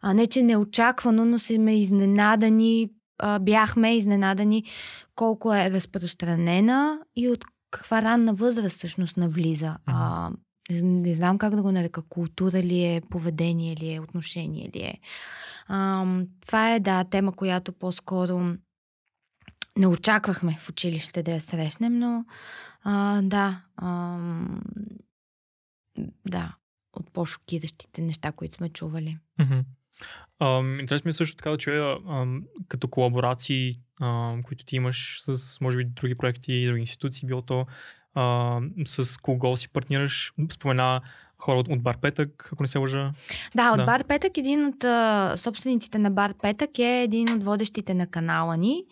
А, 0.00 0.14
не, 0.14 0.26
че 0.26 0.42
неочаквано, 0.42 1.24
но 1.24 1.38
сме 1.38 1.78
изненадани, 1.78 2.90
а, 3.18 3.38
бяхме 3.38 3.96
изненадани 3.96 4.64
колко 5.14 5.54
е 5.54 5.70
разпространена 5.70 7.00
и 7.16 7.28
от 7.28 7.44
каква 7.70 8.02
ранна 8.02 8.34
възраст 8.34 8.76
всъщност 8.76 9.16
навлиза. 9.16 9.76
А, 9.86 10.30
не, 10.70 10.76
зн- 10.76 11.06
не 11.06 11.14
знам 11.14 11.38
как 11.38 11.54
да 11.56 11.62
го 11.62 11.72
нарека, 11.72 12.02
култура 12.02 12.62
ли 12.62 12.84
е, 12.84 13.02
поведение 13.10 13.76
ли 13.76 13.94
е, 13.94 14.00
отношение 14.00 14.70
ли 14.76 14.80
е. 14.82 15.00
Ам, 15.68 16.26
това 16.46 16.74
е, 16.74 16.80
да, 16.80 17.04
тема, 17.04 17.32
която 17.32 17.72
по-скоро 17.72 18.56
не 19.78 19.86
очаквахме 19.86 20.56
в 20.60 20.68
училище 20.68 21.22
да 21.22 21.30
я 21.30 21.40
срещнем, 21.40 21.98
но 21.98 22.24
а, 22.82 23.22
да, 23.22 23.62
ам, 23.76 24.62
да, 26.28 26.54
от 26.92 27.12
по-шокиращите 27.12 28.02
неща, 28.02 28.32
които 28.32 28.54
сме 28.54 28.68
чували. 28.68 29.18
Ам, 30.40 30.80
Интересно 30.80 31.08
ми 31.08 31.10
е 31.10 31.12
също 31.12 31.36
така 31.36 31.50
да 31.50 31.58
чуя 31.58 31.98
като 32.68 32.88
колаборации, 32.88 33.74
ам, 34.00 34.42
които 34.42 34.64
ти 34.64 34.76
имаш 34.76 35.16
с, 35.20 35.60
може 35.60 35.76
би, 35.76 35.84
други 35.84 36.14
проекти 36.14 36.52
и 36.52 36.66
други 36.66 36.80
институции, 36.80 37.26
било 37.26 37.42
то 37.42 37.66
ам, 38.14 38.70
с 38.84 39.16
кого 39.16 39.56
си 39.56 39.68
партнираш. 39.68 40.32
Спомена 40.52 41.00
хора 41.40 41.58
от, 41.58 41.68
от 41.68 41.82
Бар 41.82 41.96
Петък, 41.98 42.50
ако 42.52 42.62
не 42.62 42.66
се 42.66 42.78
лъжа. 42.78 43.12
Да, 43.54 43.70
от 43.70 43.76
Да. 43.76 43.84
Бар 43.84 44.04
Петък, 44.04 44.38
един 44.38 44.66
от 44.66 44.84
а, 44.84 45.32
собствениците 45.36 45.98
на 45.98 46.10
Бар 46.10 46.34
Петък 46.42 46.78
е 46.78 47.02
един 47.02 47.32
от 47.32 47.44
водещите 47.44 47.94
на 47.94 48.06
канала 48.06 48.56
ни. 48.56 48.84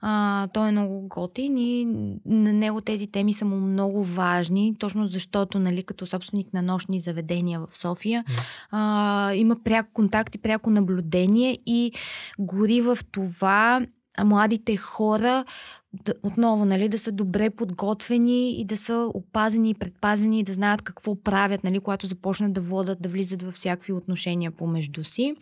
А, 0.00 0.48
той 0.54 0.68
е 0.68 0.72
много 0.72 1.08
готин 1.08 1.58
и 1.58 1.84
на 2.26 2.52
него 2.52 2.80
тези 2.80 3.06
теми 3.06 3.32
са 3.32 3.44
му 3.44 3.56
много 3.56 4.04
важни, 4.04 4.74
точно 4.78 5.06
защото, 5.06 5.58
нали, 5.58 5.82
като 5.82 6.06
собственик 6.06 6.52
на 6.54 6.62
нощни 6.62 7.00
заведения 7.00 7.60
в 7.60 7.66
София, 7.70 8.24
а, 8.70 9.32
има 9.34 9.56
пряк 9.64 9.86
контакт 9.92 10.34
и 10.34 10.38
пряко 10.38 10.70
наблюдение 10.70 11.58
и 11.66 11.92
гори 12.38 12.80
в 12.80 12.98
това 13.12 13.80
а 13.80 13.86
младите 14.22 14.76
хора 14.76 15.44
отново, 16.22 16.64
нали, 16.64 16.88
да 16.88 16.98
са 16.98 17.12
добре 17.12 17.50
подготвени 17.50 18.60
и 18.60 18.64
да 18.64 18.76
са 18.76 19.10
опазени 19.14 19.70
и 19.70 19.74
предпазени 19.74 20.40
и 20.40 20.42
да 20.42 20.52
знаят 20.52 20.82
какво 20.82 21.22
правят, 21.22 21.64
нали, 21.64 21.80
когато 21.80 22.06
започнат 22.06 22.52
да 22.52 22.60
водат, 22.60 23.02
да 23.02 23.08
влизат 23.08 23.42
във 23.42 23.54
всякакви 23.54 23.92
отношения 23.92 24.50
помежду 24.50 25.04
си. 25.04 25.36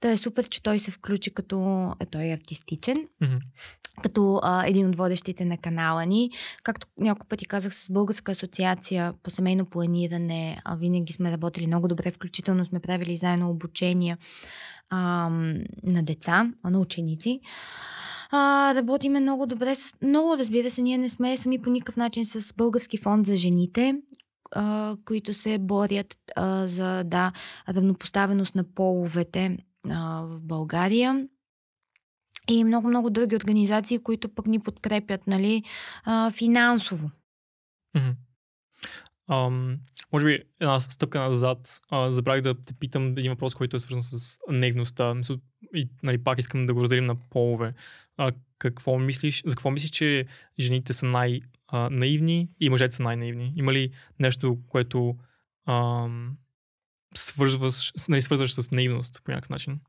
Та 0.00 0.10
е 0.10 0.16
супер, 0.16 0.48
че 0.48 0.62
той 0.62 0.78
се 0.78 0.90
включи 0.90 1.30
като... 1.30 1.88
Е, 2.00 2.06
той 2.06 2.24
е 2.24 2.32
артистичен, 2.32 2.96
Мгм. 3.20 3.36
Като 4.02 4.40
а, 4.42 4.66
един 4.66 4.88
от 4.88 4.96
водещите 4.96 5.44
на 5.44 5.56
канала 5.56 6.06
ни. 6.06 6.30
Както 6.62 6.86
няколко 6.98 7.26
пъти 7.26 7.46
казах, 7.46 7.74
с 7.74 7.90
Българска 7.90 8.32
асоциация 8.32 9.14
по 9.22 9.30
семейно 9.30 9.66
планиране 9.66 10.58
а, 10.64 10.76
винаги 10.76 11.12
сме 11.12 11.32
работили 11.32 11.66
много 11.66 11.88
добре, 11.88 12.10
включително 12.10 12.64
сме 12.64 12.80
правили 12.80 13.16
заедно 13.16 13.50
обучения 13.50 14.18
а, 14.90 15.28
на 15.82 16.02
деца, 16.02 16.50
а, 16.62 16.70
на 16.70 16.80
ученици. 16.80 17.40
А, 18.30 18.74
работиме 18.74 19.20
много 19.20 19.46
добре 19.46 19.74
с... 19.74 19.92
Много, 20.02 20.38
разбира 20.38 20.70
се, 20.70 20.82
ние 20.82 20.98
не 20.98 21.08
сме 21.08 21.36
сами 21.36 21.62
по 21.62 21.70
никакъв 21.70 21.96
начин 21.96 22.24
с 22.24 22.54
Български 22.56 22.96
фонд 22.96 23.26
за 23.26 23.36
жените, 23.36 23.94
а, 24.52 24.96
които 25.04 25.34
се 25.34 25.58
борят 25.58 26.16
а, 26.36 26.66
за 26.66 27.04
да, 27.04 27.32
равнопоставеност 27.68 28.54
на 28.54 28.64
половете 28.64 29.56
в 29.86 30.40
България 30.40 31.28
и 32.48 32.64
много-много 32.64 33.10
други 33.10 33.36
организации, 33.36 33.98
които 33.98 34.28
пък 34.28 34.46
ни 34.46 34.60
подкрепят, 34.60 35.26
нали, 35.26 35.62
а, 36.04 36.30
финансово. 36.30 37.10
Ам, 39.30 39.78
може 40.12 40.26
би 40.26 40.42
една 40.60 40.80
стъпка 40.80 41.20
назад. 41.20 41.80
А, 41.90 42.10
забравих 42.10 42.42
да 42.42 42.54
те 42.60 42.74
питам 42.74 43.08
един 43.08 43.32
въпрос, 43.32 43.54
който 43.54 43.76
е 43.76 43.78
свързан 43.78 44.02
с. 44.02 44.38
Мисъл, 45.14 45.36
И 45.74 45.88
нали, 46.02 46.24
пак 46.24 46.38
искам 46.38 46.66
да 46.66 46.74
го 46.74 46.82
разделим 46.82 47.06
на 47.06 47.14
полове. 47.14 47.74
А, 48.16 48.32
какво 48.58 48.98
мислиш, 48.98 49.42
за 49.46 49.54
какво 49.54 49.70
мислиш, 49.70 49.90
че 49.90 50.26
жените 50.60 50.92
са 50.92 51.06
най-наивни 51.06 52.48
и 52.60 52.70
мъжете 52.70 52.94
са 52.94 53.02
най-наивни? 53.02 53.52
Има 53.56 53.72
ли 53.72 53.90
нещо, 54.20 54.58
което 54.68 55.16
ам, 55.68 56.36
свързваш, 57.14 57.92
нали, 58.08 58.22
свързваш 58.22 58.54
с 58.54 58.70
наивност 58.70 59.20
по 59.24 59.30
някакъв 59.30 59.50
начин? 59.50 59.80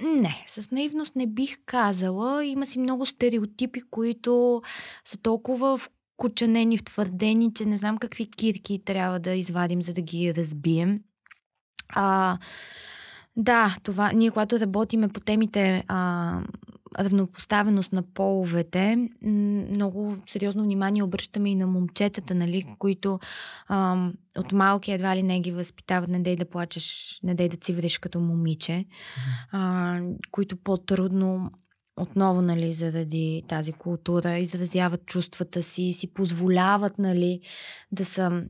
Не, 0.00 0.44
с 0.46 0.70
наивност 0.70 1.16
не 1.16 1.26
бих 1.26 1.58
казала. 1.66 2.44
Има 2.44 2.66
си 2.66 2.78
много 2.78 3.06
стереотипи, 3.06 3.80
които 3.90 4.62
са 5.04 5.18
толкова 5.18 5.78
вкучанени, 5.78 6.78
втвърдени, 6.78 7.54
че 7.54 7.64
не 7.64 7.76
знам 7.76 7.98
какви 7.98 8.30
кирки 8.30 8.84
трябва 8.84 9.18
да 9.18 9.34
извадим, 9.34 9.82
за 9.82 9.92
да 9.92 10.00
ги 10.00 10.34
разбием. 10.34 11.00
А, 11.88 12.38
да, 13.36 13.76
това, 13.82 14.12
ние 14.12 14.30
когато 14.30 14.60
работиме 14.60 15.08
по 15.08 15.20
темите 15.20 15.84
а, 15.88 16.40
равнопоставеност 16.98 17.92
на 17.92 18.02
половете, 18.02 19.08
много 19.22 20.16
сериозно 20.26 20.62
внимание 20.62 21.02
обръщаме 21.02 21.50
и 21.50 21.54
на 21.54 21.66
момчетата, 21.66 22.34
нали, 22.34 22.66
които 22.78 23.18
а, 23.68 24.08
от 24.38 24.52
малки 24.52 24.92
едва 24.92 25.16
ли 25.16 25.22
не 25.22 25.40
ги 25.40 25.52
възпитават, 25.52 26.10
не 26.10 26.20
дей 26.20 26.36
да 26.36 26.44
плачеш, 26.44 27.18
не 27.22 27.34
дей 27.34 27.48
да 27.48 27.56
цивриш 27.56 27.98
като 27.98 28.20
момиче, 28.20 28.84
а, 29.52 30.00
които 30.30 30.56
по-трудно 30.56 31.50
отново, 31.96 32.42
нали, 32.42 32.72
заради 32.72 33.42
тази 33.48 33.72
култура, 33.72 34.38
изразяват 34.38 35.06
чувствата 35.06 35.62
си, 35.62 35.92
си 35.98 36.14
позволяват, 36.14 36.98
нали, 36.98 37.40
да 37.92 38.04
са 38.04 38.42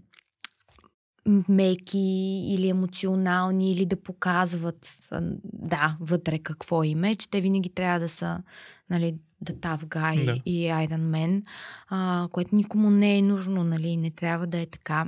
меки 1.49 2.45
или 2.49 2.69
емоционални, 2.69 3.73
или 3.73 3.87
да 3.87 3.97
показват, 3.97 5.09
да, 5.45 5.97
вътре 6.01 6.39
какво 6.39 6.85
им 6.85 7.05
е, 7.05 7.15
че 7.15 7.31
те 7.31 7.41
винаги 7.41 7.69
трябва 7.69 8.01
да 8.01 8.09
са, 8.09 8.43
нали, 8.91 9.15
да 9.41 9.53
Tough 9.53 9.85
Guy 9.85 10.25
Да. 10.25 10.41
и 10.47 10.67
Iron 10.67 11.11
Man, 11.11 11.43
а, 11.89 12.29
което 12.33 12.55
никому 12.57 12.91
не 12.91 13.19
е 13.19 13.23
нужно, 13.23 13.65
нали, 13.65 13.97
не 13.97 14.11
трябва 14.11 14.47
да 14.47 14.59
е 14.59 14.67
така. 14.67 15.07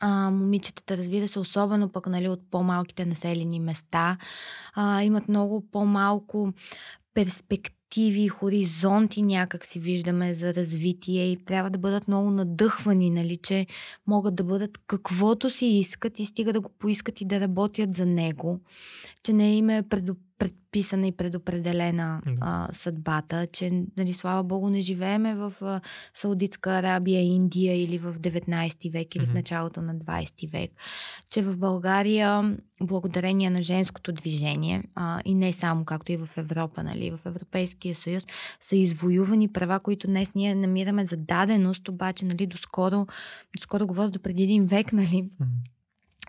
А, 0.00 0.30
момичетата, 0.30 0.96
разбира 0.96 1.28
се, 1.28 1.38
особено 1.38 1.88
пък 1.88 2.06
нали, 2.06 2.28
от 2.28 2.50
по-малките 2.50 3.04
населени 3.04 3.60
места, 3.60 4.16
а, 4.74 5.02
имат 5.02 5.28
много 5.28 5.70
по-малко 5.70 6.52
перспективи, 7.90 8.28
хоризонти 8.28 9.22
някак 9.22 9.64
си 9.64 9.80
виждаме 9.80 10.34
за 10.34 10.54
развитие 10.54 11.32
и 11.32 11.44
трябва 11.44 11.70
да 11.70 11.78
бъдат 11.78 12.08
много 12.08 12.30
надъхвани, 12.30 13.10
нали, 13.10 13.36
че 13.36 13.66
могат 14.06 14.34
да 14.34 14.44
бъдат 14.44 14.78
каквото 14.86 15.50
си 15.50 15.66
искат 15.66 16.18
и 16.18 16.26
стига 16.26 16.52
да 16.52 16.60
го 16.60 16.70
поискат 16.78 17.20
и 17.20 17.24
да 17.24 17.40
работят 17.40 17.94
за 17.94 18.06
него, 18.06 18.60
че 19.22 19.32
не 19.32 19.56
им 19.56 19.70
е 19.70 19.82
предо, 19.82 20.16
предписана 20.40 21.06
и 21.06 21.12
предопределена 21.12 22.22
Да. 22.26 22.32
а, 22.40 22.68
съдбата, 22.72 23.46
че, 23.46 23.84
нали, 23.96 24.12
слава 24.12 24.42
богу, 24.44 24.70
не 24.70 24.80
живееме 24.80 25.34
в 25.34 25.52
а, 25.62 25.80
Саудитска 26.14 26.70
Арабия, 26.70 27.20
Индия 27.20 27.82
или 27.82 27.98
в 27.98 28.14
19 28.14 28.90
век 28.92 29.14
или 29.14 29.26
в 29.26 29.28
Мгм. 29.28 29.36
началото 29.38 29.82
на 29.82 29.94
20 29.94 30.46
век, 30.46 30.70
че 31.30 31.42
в 31.42 31.58
България, 31.58 32.56
благодарение 32.82 33.50
на 33.50 33.62
женското 33.62 34.12
движение, 34.12 34.84
а, 34.94 35.20
и 35.24 35.34
не 35.34 35.52
само, 35.52 35.84
както 35.84 36.12
и 36.12 36.16
в 36.16 36.28
Европа, 36.36 36.82
нали, 36.82 37.10
в 37.10 37.20
Европейския 37.26 37.94
съюз, 37.94 38.26
са 38.60 38.76
извоювани 38.76 39.52
права, 39.52 39.80
които 39.80 40.06
днес 40.06 40.34
ние 40.34 40.54
намираме 40.54 41.06
за 41.06 41.16
даденост, 41.16 41.88
обаче, 41.88 42.24
нали, 42.24 42.46
доскоро, 42.46 43.06
доскоро 43.56 43.86
говоря 43.86 44.10
до 44.10 44.18
преди 44.18 44.42
един 44.42 44.66
век, 44.66 44.92
нали, 44.92 45.30
Мгм. 45.40 45.50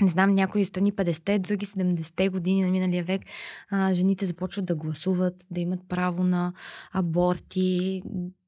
Не 0.01 0.07
знам, 0.07 0.33
някои 0.33 0.65
страни 0.65 0.93
50-те, 0.93 1.39
други 1.39 1.65
70-те 1.65 2.29
години 2.29 2.63
на 2.63 2.71
миналия 2.71 3.03
век, 3.03 3.21
а, 3.69 3.93
жените 3.93 4.25
започват 4.25 4.65
да 4.65 4.75
гласуват, 4.75 5.47
да 5.51 5.59
имат 5.59 5.79
право 5.89 6.23
на 6.23 6.53
аборти 6.93 8.01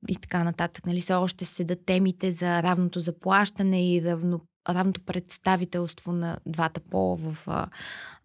и 0.08 0.16
така 0.22 0.44
нататък. 0.44 0.86
Нали, 0.86 1.02
все 1.02 1.14
още 1.14 1.46
седат 1.46 1.86
темите 1.86 2.32
за 2.32 2.64
равното 2.64 3.00
заплащане 3.00 3.94
и 3.94 4.04
равно 4.04 4.42
равното 4.70 5.02
представителство 5.02 6.12
на 6.12 6.38
двата 6.46 6.80
пола 6.80 7.16
в, 7.16 7.48
а, 7.48 7.68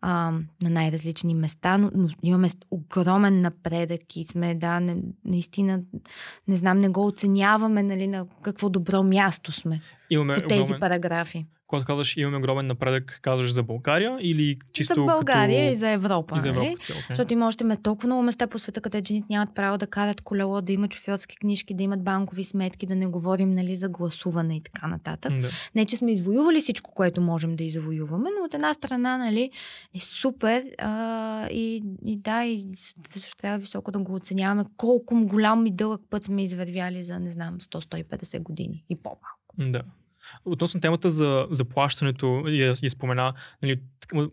а, 0.01 0.33
на 0.63 0.71
най-различни 0.71 1.35
места, 1.35 1.79
но, 1.79 1.91
но 1.95 2.09
имаме 2.23 2.49
огромен 2.71 3.41
напредък 3.41 4.17
и 4.17 4.25
сме, 4.25 4.55
да, 4.55 4.81
не, 4.81 4.97
наистина, 5.25 5.81
не 6.49 6.57
знам, 6.57 6.79
не 6.79 6.89
го 6.89 7.07
оценяваме, 7.07 7.83
нали, 7.83 8.07
на 8.07 8.27
какво 8.43 8.69
добро 8.69 9.03
място 9.03 9.53
сме 9.53 9.81
имаме 10.11 10.35
по 10.35 10.49
тези 10.49 10.63
огромен, 10.63 10.81
параграфи. 10.81 11.47
Когато 11.69 11.87
казваш 11.87 12.17
имаме 12.17 12.37
огромен 12.37 12.67
напредък, 12.67 13.19
казваш 13.23 13.53
за 13.53 13.63
България 13.63 14.19
или 14.21 14.59
чисто 14.73 14.95
За 14.95 15.05
България 15.05 15.61
като... 15.61 15.73
и 15.73 15.75
за 15.75 15.89
Европа. 15.89 16.39
и 16.39 16.41
за 16.41 16.49
Европа 16.49 16.65
нали? 16.65 16.77
цяло. 16.83 17.01
Защото 17.09 17.33
има 17.33 17.49
още 17.49 17.65
толкова 17.83 18.07
много 18.07 18.23
места 18.23 18.47
по 18.47 18.59
света, 18.59 18.81
където 18.81 19.09
жените 19.09 19.27
нямат 19.31 19.55
право 19.55 19.79
да 19.79 19.87
карат 19.87 20.21
колело, 20.21 20.61
да 20.61 20.73
имат 20.73 20.95
шофьорски 20.95 21.37
книжки, 21.37 21.75
да 21.75 21.83
имат 21.83 22.05
банкови 22.05 22.45
сметки, 22.45 22.87
да 22.87 22.97
не 22.97 23.07
говорим 23.07 23.51
нали, 23.51 23.77
за 23.77 23.89
гласуване 23.89 24.57
и 24.57 24.63
така 24.63 24.87
нататък. 24.87 25.41
Да. 25.41 25.49
Не, 25.75 25.85
че 25.85 25.97
сме 25.97 26.13
извоювали 26.13 26.61
всичко, 26.61 26.95
което 26.95 27.21
можем 27.21 27.57
да 27.57 27.65
извоюваме, 27.65 28.31
но 28.39 28.45
от 28.45 28.55
една 28.55 28.75
страна, 28.75 29.19
нали, 29.19 29.51
е 29.95 29.99
супер 29.99 30.63
а, 30.79 31.49
и, 31.51 31.83
и 32.05 32.17
да, 32.17 32.45
и 32.45 32.65
също 33.09 33.37
трябва 33.37 33.59
високо 33.59 33.91
да 33.91 33.99
го 33.99 34.15
оценяваме 34.15 34.65
колко 34.77 35.27
голям 35.27 35.67
и 35.67 35.71
дълъг 35.71 36.01
път 36.11 36.25
сме 36.25 36.45
извървяли 36.45 37.03
за, 37.03 37.21
не 37.21 37.31
знам, 37.31 37.59
100-150 37.59 38.43
години 38.43 38.85
и 38.91 38.97
по-малко. 38.97 39.73
Да. 39.73 39.81
Относно 40.45 40.81
темата 40.81 41.11
за 41.11 41.47
заплащането, 41.51 42.45
я, 42.47 42.75
я 42.83 42.91
спомена, 42.91 43.33
нали, 43.63 43.81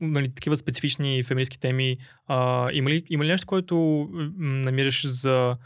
нали, 0.02 0.34
такива 0.34 0.58
специфични 0.58 1.24
феминистки 1.24 1.60
теми, 1.60 1.98
а, 2.28 2.70
има, 2.74 2.90
ли, 2.90 3.04
има 3.10 3.26
ли 3.26 3.28
нещо, 3.28 3.48
което 3.48 4.08
намираш 4.38 5.08
за 5.08 5.58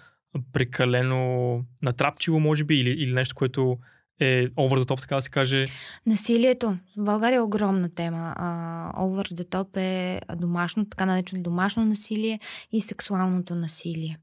прекалено 0.54 1.64
натрапчиво, 1.82 2.40
може 2.40 2.64
би, 2.64 2.80
или, 2.80 2.90
или 2.90 3.14
нещо, 3.14 3.36
което 3.36 3.78
е 4.20 4.48
over 4.48 4.80
the 4.80 4.84
top, 4.84 5.02
така 5.02 5.16
да 5.16 5.22
се 5.22 5.30
каже? 5.30 5.66
Насилието. 6.06 6.78
В 6.98 7.04
България 7.04 7.38
е 7.38 7.42
огромна 7.42 7.90
тема. 7.90 8.34
А, 8.38 8.92
over 9.04 9.34
the 9.34 9.44
top 9.44 9.78
е 9.78 10.22
домашно, 10.36 10.86
така 10.86 11.06
наречено 11.06 11.44
домашно 11.44 11.86
насилие 11.86 12.40
и 12.72 12.82
сексуалното 12.82 13.56
насилие. 13.56 14.18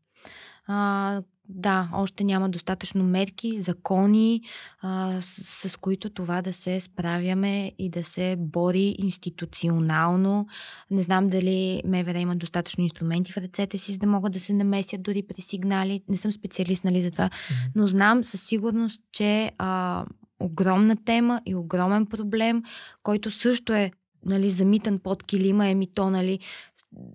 А, 0.67 1.23
да, 1.49 1.89
още 1.95 2.25
няма 2.25 2.49
достатъчно 2.49 3.05
мерки, 3.05 3.61
закони, 3.61 4.41
а, 4.83 5.21
с, 5.21 5.69
с 5.69 5.77
които 5.77 6.11
това 6.11 6.43
да 6.43 6.53
се 6.53 6.81
справяме 6.81 7.73
и 7.79 7.91
да 7.91 8.05
се 8.05 8.37
бори 8.39 8.97
институционално. 8.99 10.47
Не 10.91 11.03
знам 11.03 11.29
дали 11.29 11.83
МВР 11.85 12.19
има 12.19 12.37
достатъчно 12.37 12.85
инструменти 12.85 13.33
в 13.33 13.37
ръцете 13.37 13.79
си, 13.79 13.93
за 13.93 13.99
да 13.99 14.07
могат 14.07 14.33
да 14.33 14.41
се 14.41 14.53
намесят 14.53 15.03
дори 15.03 15.23
при 15.23 15.41
сигнали. 15.41 16.03
Не 16.09 16.17
съм 16.17 16.33
специалист 16.33 16.85
нали, 16.85 17.03
за 17.03 17.11
това, 17.11 17.31
но 17.75 17.87
знам 17.87 18.25
със 18.25 18.43
сигурност, 18.43 19.03
че 19.13 19.51
а, 19.59 20.05
огромна 20.41 20.97
тема 21.05 21.41
и 21.47 21.55
огромен 21.55 22.07
проблем, 22.07 22.63
който 23.03 23.31
също 23.31 23.73
е 23.73 23.91
нали, 24.27 24.51
замитан 24.51 24.99
под 24.99 25.23
килима, 25.23 25.69
еми 25.69 25.87
то, 25.95 26.11
нали, 26.11 26.39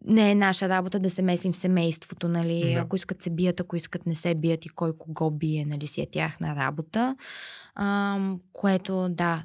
не 0.05 0.31
е 0.31 0.35
наша 0.35 0.69
работа 0.69 0.99
да 0.99 1.09
се 1.09 1.21
месим 1.21 1.53
в 1.53 1.57
семейството, 1.57 2.27
нали, 2.27 2.73
Да. 2.73 2.79
ако 2.79 2.95
искат 2.95 3.21
се 3.21 3.29
бият, 3.29 3.59
ако 3.59 3.75
искат 3.75 4.05
не 4.05 4.15
се 4.15 4.35
бият 4.35 4.65
и 4.65 4.69
кой 4.69 4.97
кого 4.97 5.31
бие, 5.31 5.65
нали, 5.65 5.87
си 5.87 6.01
е 6.01 6.07
тяхна 6.11 6.55
работа, 6.55 7.15
а, 7.75 8.19
което, 8.53 9.09
да, 9.09 9.43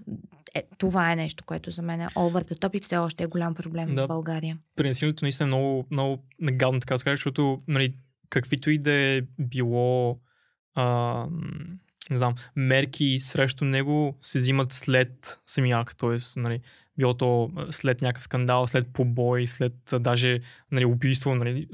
е, 0.54 0.62
това 0.78 1.12
е 1.12 1.16
нещо, 1.16 1.44
което 1.44 1.70
за 1.70 1.82
мен 1.82 2.00
е 2.00 2.06
over 2.06 2.52
the 2.52 2.58
top 2.58 2.76
и 2.76 2.80
все 2.80 2.96
още 2.96 3.24
е 3.24 3.26
голям 3.26 3.54
проблем 3.54 3.94
Да. 3.94 4.04
в 4.04 4.08
България. 4.08 4.58
при 4.76 4.88
насилието 4.88 5.24
наистина 5.24 5.44
е 5.44 5.48
много, 5.48 5.86
много 5.90 6.22
негадно 6.40 6.80
така 6.80 6.94
да 6.94 6.98
се 6.98 7.04
каже, 7.04 7.16
защото 7.16 7.58
нали, 7.68 7.94
каквито 8.28 8.70
и 8.70 8.78
да 8.78 8.92
е 8.92 9.22
било 9.38 10.18
а, 10.74 11.26
не 12.10 12.16
знам, 12.16 12.34
мерки 12.56 13.20
срещу 13.20 13.64
него 13.64 14.18
се 14.20 14.38
взимат 14.38 14.72
след 14.72 15.40
самия 15.46 15.78
акт, 15.78 15.98
т.е. 15.98 16.40
Нали, 16.40 16.60
било 16.98 17.14
то 17.14 17.50
след 17.70 18.02
някакъв 18.02 18.22
скандал, 18.22 18.66
след 18.66 18.86
побой, 18.92 19.46
след 19.46 19.74
даже 20.00 20.40
нали, 20.72 20.84
убийство, 20.84 21.34
нали, 21.34 21.68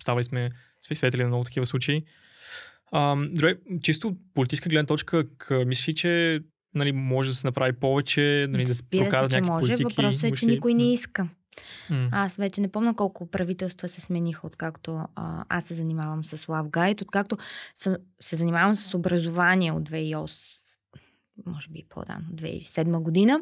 ставали 0.00 0.24
сме 0.24 0.50
свидетели 0.82 1.22
на 1.22 1.28
много 1.28 1.44
такива 1.44 1.66
случаи. 1.66 2.02
А, 2.92 3.16
добре, 3.16 3.56
чисто 3.82 4.08
от 4.08 4.18
политическа 4.34 4.68
гледна 4.68 4.86
точка, 4.86 5.24
к- 5.38 5.64
мислиш 5.66 5.88
ли, 5.88 5.94
че 5.94 6.40
нали, 6.74 6.92
може 6.92 7.30
да 7.30 7.34
се 7.34 7.46
направи 7.46 7.72
повече, 7.72 8.46
нали, 8.50 8.64
да 8.64 8.74
се 8.74 8.82
прокарат 8.82 9.32
някакви 9.32 9.50
може. 9.50 9.60
политики? 9.60 9.84
Въпросът 9.84 10.24
е, 10.24 10.30
че 10.30 10.46
никой 10.46 10.74
не 10.74 10.92
иска. 10.92 11.28
Аз 12.12 12.36
вече 12.36 12.60
не 12.60 12.68
помня 12.68 12.94
колко 12.94 13.26
правителства 13.26 13.88
се 13.88 14.00
смениха, 14.00 14.46
откакто 14.46 15.00
а, 15.16 15.44
аз 15.48 15.64
се 15.64 15.74
занимавам 15.74 16.24
с 16.24 16.46
Guide, 16.46 17.02
откакто 17.02 17.36
съм, 17.74 17.96
се 18.20 18.36
занимавам 18.36 18.74
с 18.74 18.94
образование 18.94 19.72
от 19.72 19.90
2008 19.90 20.59
може 21.46 21.68
би 21.68 21.84
по-рано, 21.88 22.24
2007 22.34 23.02
година. 23.02 23.40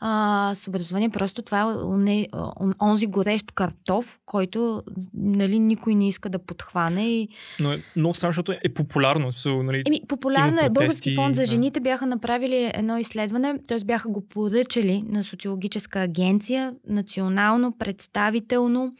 А, 0.00 0.52
с 0.54 0.68
образование 0.68 1.08
просто 1.08 1.42
това 1.42 1.60
е 1.60 2.26
он, 2.60 2.74
онзи 2.82 3.06
горещ 3.06 3.52
картоф, 3.52 4.20
който 4.26 4.82
нали, 5.14 5.58
никой 5.58 5.94
не 5.94 6.08
иска 6.08 6.28
да 6.28 6.38
подхване. 6.38 7.08
И... 7.08 7.28
Но 7.60 7.72
е 7.72 7.82
много 7.96 8.14
защото 8.14 8.52
е 8.52 8.74
популярно. 8.74 9.32
So, 9.32 9.62
нали, 9.62 9.82
Еми, 9.86 10.00
популярно 10.08 10.60
е. 10.60 10.70
Български 10.70 11.14
фонд 11.14 11.36
за 11.36 11.44
жените 11.44 11.80
бяха 11.80 12.06
направили 12.06 12.70
едно 12.74 12.98
изследване, 12.98 13.54
т.е. 13.68 13.78
бяха 13.84 14.08
го 14.08 14.28
поръчали 14.28 15.04
на 15.08 15.24
социологическа 15.24 16.00
агенция, 16.00 16.74
национално, 16.88 17.78
представително, 17.78 18.94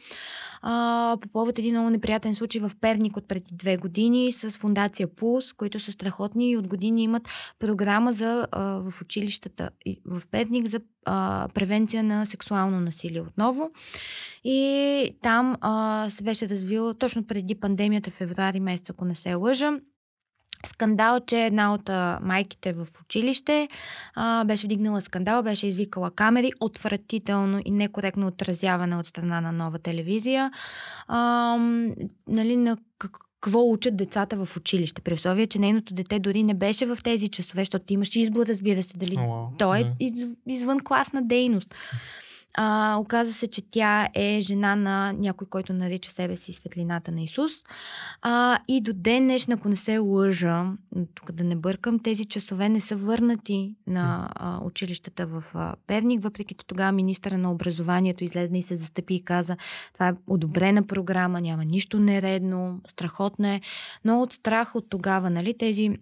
а, 0.61 1.17
по 1.21 1.27
повод 1.27 1.59
един 1.59 1.71
много 1.71 1.89
неприятен 1.89 2.35
случай 2.35 2.61
в 2.61 2.71
Перник 2.81 3.17
от 3.17 3.27
преди 3.27 3.55
две 3.55 3.77
години 3.77 4.31
с 4.31 4.57
фундация 4.57 5.07
Пулс, 5.07 5.53
които 5.53 5.79
са 5.79 5.91
страхотни 5.91 6.51
и 6.51 6.57
от 6.57 6.67
години 6.67 7.03
имат 7.03 7.29
програма 7.59 8.13
за, 8.13 8.28
а, 8.51 8.61
в 8.61 9.01
училищата 9.01 9.69
и 9.85 10.01
в 10.05 10.21
Перник 10.31 10.67
за 10.67 10.79
а, 11.05 11.47
превенция 11.53 12.03
на 12.03 12.25
сексуално 12.25 12.79
насилие 12.79 13.21
отново. 13.21 13.71
И 14.43 15.11
там 15.21 15.57
а, 15.61 16.05
се 16.09 16.23
беше 16.23 16.49
развило 16.49 16.93
точно 16.93 17.23
преди 17.23 17.55
пандемията, 17.55 18.11
февруари 18.11 18.59
месец, 18.59 18.89
ако 18.89 19.05
не 19.05 19.15
се 19.15 19.33
лъжа, 19.33 19.71
скандал, 20.65 21.19
че 21.19 21.45
една 21.45 21.73
от 21.73 21.89
а, 21.89 22.19
майките 22.21 22.73
в 22.73 22.87
училище 23.01 23.67
а, 24.15 24.45
беше 24.45 24.67
вдигнала 24.67 25.01
скандал, 25.01 25.43
беше 25.43 25.67
извикала 25.67 26.11
камери, 26.11 26.51
отвратително 26.59 27.61
и 27.65 27.71
некоректно 27.71 28.27
отразяване 28.27 28.97
от 28.97 29.05
страна 29.05 29.41
на 29.41 29.51
нова 29.51 29.79
телевизия. 29.79 30.51
А, 31.07 31.57
нали, 32.27 32.57
на 32.57 32.77
как- 32.99 33.28
какво 33.41 33.71
учат 33.71 33.95
децата 33.95 34.45
в 34.45 34.57
училище, 34.57 35.01
при 35.01 35.13
условие, 35.13 35.47
че 35.47 35.59
нейното 35.59 35.93
дете 35.93 36.19
дори 36.19 36.43
не 36.43 36.53
беше 36.53 36.85
в 36.85 36.97
тези 37.03 37.29
часове, 37.29 37.61
защото 37.61 37.85
ти 37.85 37.93
имаш 37.93 38.15
избор, 38.15 38.45
разбира 38.45 38.83
се, 38.83 38.97
дали 38.97 39.15
О, 39.17 39.27
вау, 39.27 39.47
то 39.57 39.75
е 39.75 39.83
да. 39.83 39.91
из, 39.99 40.11
извън 40.47 40.79
класна 40.79 41.21
дейност. 41.21 41.75
А, 42.53 42.97
оказа 42.99 43.33
се, 43.33 43.47
че 43.47 43.61
тя 43.71 44.09
е 44.15 44.41
жена 44.41 44.75
на 44.75 45.13
някой, 45.13 45.47
който 45.47 45.73
нарича 45.73 46.11
себе 46.11 46.35
си 46.35 46.53
светлината 46.53 47.11
на 47.11 47.21
Исус. 47.21 47.51
А, 48.21 48.59
и 48.67 48.81
до 48.81 48.93
ден 48.93 49.23
днешен, 49.23 49.53
ако 49.53 49.69
не 49.69 49.75
се 49.75 49.97
лъжа, 49.97 50.65
тук 51.15 51.31
да 51.31 51.43
не 51.43 51.55
бъркам, 51.55 51.99
тези 51.99 52.25
часове 52.25 52.69
не 52.69 52.81
са 52.81 52.95
върнати 52.95 53.75
на 53.87 54.29
а, 54.35 54.59
училищата 54.63 55.27
в 55.27 55.43
а, 55.53 55.75
Перник, 55.87 56.23
въпреки 56.23 56.53
че 56.53 56.67
тогава 56.67 56.91
министъра 56.91 57.37
на 57.37 57.51
образованието 57.51 58.23
излезна 58.23 58.57
и 58.57 58.61
се 58.61 58.75
застъпи 58.75 59.15
и 59.15 59.23
каза, 59.23 59.57
това 59.93 60.07
е 60.07 60.13
одобрена 60.27 60.87
програма, 60.87 61.41
няма 61.41 61.65
нищо 61.65 61.99
нередно, 61.99 62.81
страхотна 62.87 63.53
е. 63.53 63.61
Но 64.05 64.21
от 64.21 64.33
страх 64.33 64.75
от 64.75 64.89
тогава, 64.89 65.29
нали, 65.29 65.57
тези 65.57 65.97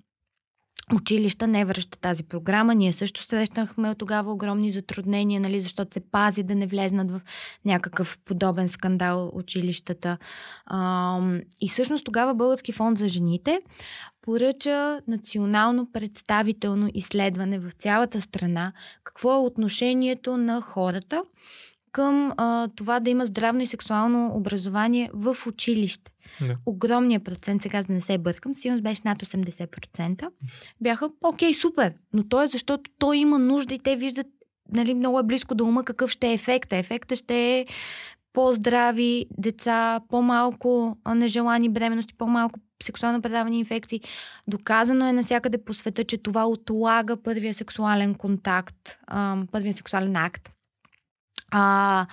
училища 0.96 1.48
не 1.48 1.66
връща 1.66 2.00
тази 2.00 2.24
програма. 2.24 2.76
Ние 2.76 2.94
също 2.94 3.24
срещнахме 3.24 3.90
от 3.90 3.98
тогава 3.98 4.32
огромни 4.32 4.72
затруднения, 4.72 5.42
нали, 5.42 5.60
защото 5.60 5.94
се 5.94 6.00
пази 6.00 6.44
да 6.44 6.56
не 6.56 6.68
влезнат 6.68 7.12
в 7.12 7.22
някакъв 7.66 8.18
подобен 8.26 8.70
скандал 8.70 9.32
училищата. 9.34 10.18
А, 10.66 11.20
и 11.62 11.70
всъщност 11.70 12.06
тогава 12.06 12.36
Български 12.36 12.72
фонд 12.72 12.98
за 12.98 13.10
жените 13.10 13.60
поръча 14.22 15.02
национално 15.08 15.92
представително 15.92 16.90
изследване 16.94 17.60
в 17.60 17.72
цялата 17.72 18.22
страна 18.22 18.74
какво 19.04 19.34
е 19.34 19.46
отношението 19.46 20.38
на 20.38 20.62
хората 20.62 21.24
към 21.92 22.34
а, 22.38 22.68
това 22.76 23.00
да 23.00 23.10
има 23.10 23.26
здравно 23.26 23.62
и 23.62 23.68
сексуално 23.68 24.32
образование 24.36 25.10
в 25.14 25.38
училище. 25.48 26.12
Да. 26.42 26.56
Огромният 26.66 27.24
процент, 27.24 27.62
сега 27.62 27.84
да 27.84 27.94
не 27.94 28.02
се 28.02 28.18
бъркам, 28.18 28.56
сигурно 28.56 28.82
беше 28.82 29.02
над 29.06 29.18
80%, 29.18 30.30
бяха 30.82 31.10
окей, 31.24 31.54
супер, 31.54 31.94
но 32.14 32.24
то 32.24 32.44
е 32.44 32.48
защото 32.48 32.92
той 33.00 33.18
има 33.18 33.40
нужда 33.40 33.76
и 33.76 33.80
те 33.80 33.96
виждат 33.96 34.28
нали, 34.74 34.94
много 34.94 35.20
е 35.20 35.24
близко 35.24 35.56
до 35.56 35.64
ума 35.64 35.84
какъв 35.84 36.12
ще 36.12 36.28
е 36.28 36.34
ефекта. 36.34 36.76
Ефекта 36.76 37.16
ще 37.16 37.60
е 37.60 37.66
по-здрави 38.34 39.26
деца, 39.38 40.00
по-малко 40.10 40.98
нежелани 41.16 41.70
бременности, 41.70 42.14
по-малко 42.14 42.60
сексуално 42.84 43.22
предавани 43.22 43.60
инфекции. 43.60 44.02
Доказано 44.48 45.08
е 45.08 45.14
навсякъде 45.14 45.64
по 45.64 45.74
света, 45.74 46.04
че 46.04 46.18
това 46.18 46.48
отлага 46.48 47.18
първия 47.18 47.54
сексуален 47.54 48.16
контакт, 48.16 49.00
първия 49.52 49.74
сексуален 49.74 50.16
акт. 50.16 50.52
А, 51.52 52.06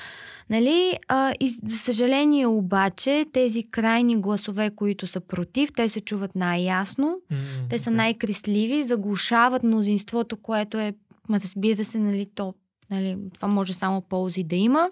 нали, 0.50 0.98
а, 1.08 1.32
и 1.40 1.48
за 1.48 1.78
съжаление 1.78 2.46
обаче, 2.46 3.26
тези 3.32 3.70
крайни 3.70 4.20
гласове, 4.20 4.70
които 4.70 5.06
са 5.06 5.20
против, 5.20 5.72
те 5.72 5.88
се 5.88 6.00
чуват 6.00 6.34
най-ясно, 6.34 7.20
Mm, 7.32 7.36
те 7.70 7.78
са 7.78 7.90
най-кресливи, 7.90 8.82
заглушават 8.82 9.62
мнозинството, 9.62 10.36
което 10.36 10.78
е, 10.78 10.94
разбира 11.30 11.84
се, 11.84 11.98
нали, 11.98 12.26
то, 12.34 12.54
нали, 12.90 13.16
това 13.34 13.48
може 13.48 13.74
само 13.74 14.00
ползи 14.00 14.44
да 14.44 14.56
има. 14.56 14.90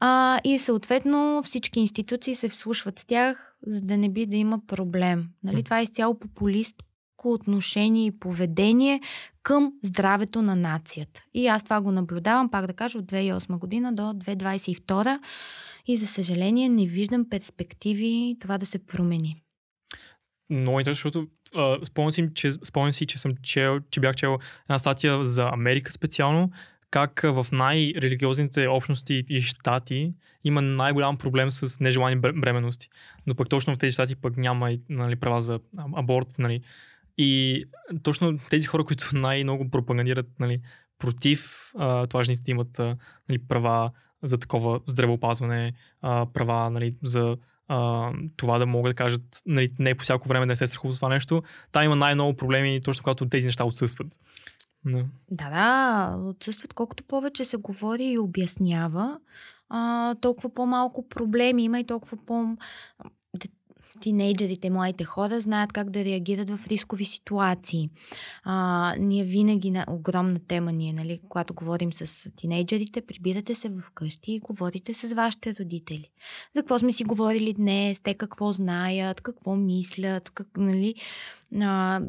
А, 0.00 0.38
и 0.44 0.58
съответно 0.58 1.42
всички 1.44 1.80
институции 1.80 2.34
се 2.34 2.48
вслушват 2.48 2.98
с 2.98 3.04
тях, 3.04 3.56
за 3.66 3.80
да 3.80 3.96
не 3.96 4.08
би 4.08 4.26
да 4.26 4.36
има 4.36 4.58
проблем. 4.66 5.28
Нали, 5.44 5.56
М. 5.56 5.62
това 5.62 5.80
е 5.80 5.82
изцяло 5.82 6.18
популистко 6.18 6.84
отношение 7.24 8.06
и 8.06 8.18
поведение 8.18 9.00
към 9.44 9.72
здравето 9.82 10.42
на 10.42 10.56
нацията. 10.56 11.24
И 11.34 11.46
аз 11.46 11.64
това 11.64 11.80
го 11.80 11.92
наблюдавам, 11.92 12.50
пак 12.50 12.66
да 12.66 12.72
кажа, 12.72 12.98
от 12.98 13.04
2008 13.04 13.58
година 13.58 13.94
до 13.94 14.02
2022 14.02 15.18
и 15.86 15.96
за 15.96 16.06
съжаление 16.06 16.68
не 16.68 16.86
виждам 16.86 17.28
перспективи 17.30 18.36
това 18.40 18.58
да 18.58 18.66
се 18.66 18.86
промени. 18.86 19.42
Много 20.50 20.80
интересно, 20.80 21.10
защото 21.10 21.26
спомням, 21.84 22.12
си, 22.12 22.28
че, 22.34 22.52
спомням 22.52 22.92
си, 22.92 23.06
че 23.06 23.18
съм 23.18 23.32
чел, 23.42 23.80
че 23.90 24.00
бях 24.00 24.16
чел 24.16 24.38
една 24.64 24.78
статия 24.78 25.24
за 25.24 25.48
Америка 25.52 25.92
специално, 25.92 26.50
как 26.90 27.20
в 27.24 27.46
най-религиозните 27.52 28.66
общности 28.68 29.24
и 29.28 29.40
щати 29.40 30.14
има 30.44 30.62
най-голям 30.62 31.16
проблем 31.16 31.50
с 31.50 31.80
нежелани 31.80 32.16
бр- 32.16 32.40
бременности. 32.40 32.88
Но 33.26 33.34
пък 33.34 33.48
точно 33.48 33.74
в 33.74 33.78
тези 33.78 33.92
щати 33.92 34.16
пък 34.16 34.36
няма 34.36 34.76
нали, 34.88 35.16
права 35.16 35.42
за 35.42 35.60
аборт. 35.96 36.28
Нали. 36.38 36.60
И 37.18 37.64
точно 38.02 38.38
тези 38.50 38.66
хора, 38.66 38.84
които 38.84 39.10
най-много 39.16 39.70
пропагандират 39.70 40.26
нали, 40.40 40.60
против 40.98 41.70
а, 41.78 42.06
това 42.06 42.24
жените 42.24 42.50
имат 42.50 42.78
а, 42.78 42.96
нали, 43.28 43.38
права 43.38 43.90
за 44.22 44.38
такова 44.38 44.80
здравеопазване, 44.86 45.72
а, 46.02 46.26
права 46.32 46.70
нали, 46.70 46.94
за 47.02 47.36
а, 47.68 48.10
това 48.36 48.58
да 48.58 48.66
могат 48.66 48.90
да 48.90 48.94
кажат 48.94 49.42
нали, 49.46 49.72
не 49.78 49.94
по 49.94 50.02
всяко 50.04 50.28
време 50.28 50.46
да 50.46 50.52
не 50.52 50.56
се 50.56 50.66
страхуват 50.66 50.96
това 50.96 51.08
нещо. 51.08 51.42
Та 51.72 51.84
има 51.84 51.96
най-много 51.96 52.36
проблеми, 52.36 52.80
точно 52.84 53.02
когато 53.02 53.28
тези 53.28 53.46
неща 53.46 53.64
отсъстват. 53.64 54.20
Да. 54.84 55.04
Да, 55.30 55.50
да, 55.50 56.16
отсъстват 56.28 56.74
колкото 56.74 57.04
повече 57.04 57.44
се 57.44 57.56
говори 57.56 58.04
и 58.04 58.18
обяснява, 58.18 59.18
а, 59.68 60.14
толкова 60.14 60.54
по-малко 60.54 61.08
проблеми 61.08 61.64
има 61.64 61.80
и 61.80 61.84
толкова 61.84 62.16
по... 62.26 62.56
Тинейджерите, 64.00 64.70
младите 64.70 65.04
хора 65.04 65.40
знаят 65.40 65.72
как 65.72 65.90
да 65.90 66.04
реагират 66.04 66.50
в 66.50 66.66
рискови 66.66 67.04
ситуации. 67.04 67.90
А, 68.44 68.94
ние 68.98 69.24
винаги, 69.24 69.70
на 69.70 69.84
огромна 69.88 70.38
тема 70.38 70.72
ни 70.72 70.88
е, 70.88 70.92
нали, 70.92 71.20
когато 71.28 71.54
говорим 71.54 71.92
с 71.92 72.30
тинейджерите, 72.36 73.00
прибирате 73.00 73.54
се 73.54 73.70
вкъщи 73.80 74.32
и 74.32 74.40
говорите 74.40 74.94
с 74.94 75.14
вашите 75.14 75.54
родители. 75.60 76.10
За 76.54 76.62
какво 76.62 76.78
сме 76.78 76.92
си 76.92 77.04
говорили 77.04 77.52
днес, 77.52 78.00
те 78.00 78.14
какво 78.14 78.52
знаят, 78.52 79.20
какво 79.20 79.56
мислят, 79.56 80.30
как, 80.30 80.48
нали, 80.56 80.94
а, 81.60 82.00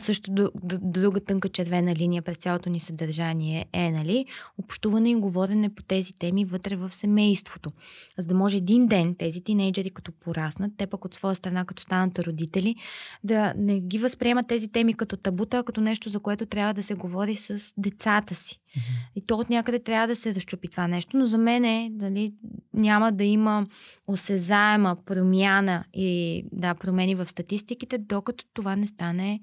също 0.00 0.50
друга 0.82 1.20
тънка 1.20 1.48
червена 1.48 1.94
линия 1.94 2.22
през 2.22 2.36
цялото 2.36 2.70
ни 2.70 2.80
съдържание 2.80 3.66
е, 3.72 3.90
нали, 3.90 4.26
общуване 4.58 5.10
и 5.10 5.14
говорене 5.14 5.74
по 5.74 5.82
тези 5.82 6.12
теми 6.12 6.44
вътре 6.44 6.76
в 6.76 6.90
семейството. 6.94 7.72
За 8.18 8.26
да 8.26 8.34
може 8.34 8.56
един 8.56 8.86
ден 8.86 9.14
тези 9.14 9.40
тинейджери, 9.40 9.90
като 9.90 10.12
пораснат, 10.12 10.72
те 10.76 10.86
пък 10.86 11.04
от 11.04 11.14
своя 11.14 11.34
страна, 11.34 11.64
като 11.64 11.82
станат 11.82 12.18
родители, 12.18 12.76
да 13.24 13.54
не 13.56 13.80
ги 13.80 13.98
възприемат 13.98 14.48
тези 14.48 14.68
теми 14.68 14.94
като 14.94 15.16
табута, 15.16 15.58
а 15.58 15.62
като 15.62 15.80
нещо, 15.80 16.08
за 16.08 16.20
което 16.20 16.46
трябва 16.46 16.74
да 16.74 16.82
се 16.82 16.94
говори 16.94 17.36
с 17.36 17.74
децата 17.76 18.34
си. 18.34 18.60
И 19.16 19.26
то 19.26 19.36
от 19.36 19.50
някъде 19.50 19.78
трябва 19.78 20.06
да 20.06 20.16
се 20.16 20.34
разчупи 20.34 20.68
това 20.68 20.88
нещо, 20.88 21.16
но 21.16 21.26
за 21.26 21.38
мен 21.38 21.64
е, 21.64 21.88
дали, 21.92 22.32
няма 22.74 23.12
да 23.12 23.24
има 23.24 23.66
осезаема 24.06 24.96
промяна 25.04 25.84
и 25.94 26.44
да, 26.52 26.74
промени 26.74 27.14
в 27.14 27.26
статистиките, 27.26 27.98
докато 27.98 28.44
това 28.54 28.76
не 28.76 28.86
стане 28.86 29.40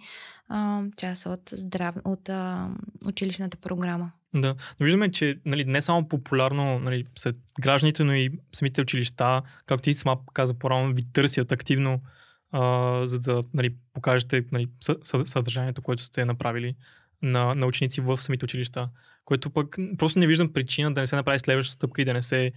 а, 0.50 0.84
част 0.98 1.26
от, 1.26 1.42
здрав... 1.54 1.96
от 2.06 2.30
а, 2.30 2.70
училищната 3.08 3.58
програма. 3.58 4.12
Да, 4.36 4.56
но 4.80 4.84
виждаме, 4.84 5.12
че 5.12 5.40
нали, 5.46 5.66
не 5.66 5.82
само 5.82 6.08
популярно 6.08 6.80
нали, 6.80 7.06
сред 7.18 7.36
гражданите, 7.62 8.04
но 8.04 8.14
и 8.14 8.32
самите 8.54 8.82
училища, 8.82 9.42
както 9.66 9.84
ти 9.84 9.94
сама 9.94 10.18
каза 10.34 10.54
по-рано, 10.54 10.94
ви 10.94 11.12
търсят 11.14 11.52
активно, 11.52 12.02
а, 12.52 13.02
за 13.08 13.20
да 13.20 13.44
нали, 13.54 13.76
покажете 13.94 14.46
нали, 14.52 14.68
съ- 14.86 14.98
съ- 15.04 15.26
съдържанието, 15.26 15.82
което 15.82 16.04
сте 16.04 16.26
направили 16.26 16.76
на, 17.22 17.56
на 17.56 17.66
ученици 17.66 18.02
в 18.02 18.18
самите 18.18 18.46
училища. 18.46 18.90
Което 19.26 19.50
пък 19.50 19.78
просто 19.98 20.20
не 20.20 20.28
виждам 20.28 20.54
причина 20.54 20.94
да 20.94 21.02
не 21.02 21.08
се 21.08 21.16
направи 21.16 21.40
следваща 21.40 21.74
стъпка 21.74 22.02
и 22.02 22.06
да 22.06 22.14
не 22.14 22.22
се 22.22 22.52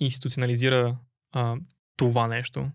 институционализира 0.00 0.96
а, 1.32 1.56
това 1.96 2.26
нещо. 2.26 2.70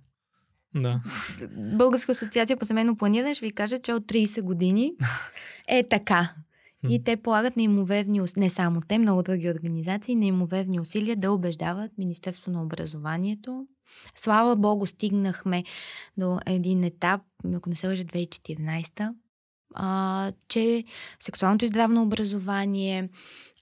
Да. 0.76 1.02
Българска 1.78 2.12
асоциация 2.12 2.58
по 2.58 2.66
семейно 2.66 2.98
планиране 2.98 3.36
ще 3.36 3.46
ви 3.46 3.52
каже, 3.52 3.78
че 3.78 3.94
от 3.94 4.04
30 4.04 4.42
години 4.42 4.94
е 5.68 5.88
така. 5.90 6.34
И 6.90 7.04
те 7.04 7.18
полагат 7.18 7.58
неимоверни, 7.58 8.22
не 8.38 8.50
само 8.50 8.82
те, 8.88 8.98
много 8.98 9.24
други 9.24 9.50
организации, 9.50 10.16
неимоверни 10.16 10.80
усилия 10.80 11.16
да 11.16 11.32
убеждават 11.32 11.92
Министерство 11.98 12.52
на 12.52 12.64
образованието. 12.64 13.68
Слава 14.16 14.56
Богу, 14.56 14.86
стигнахме 14.86 15.64
до 16.18 16.40
един 16.46 16.84
етап, 16.84 17.22
ако 17.56 17.70
не 17.70 17.76
се 17.76 17.88
лъжа 17.88 18.04
2014 18.04 19.14
а, 19.74 20.32
че 20.48 20.84
сексуалното 21.20 21.66
и 21.66 21.68
здравно 21.68 22.04
образование, 22.04 23.10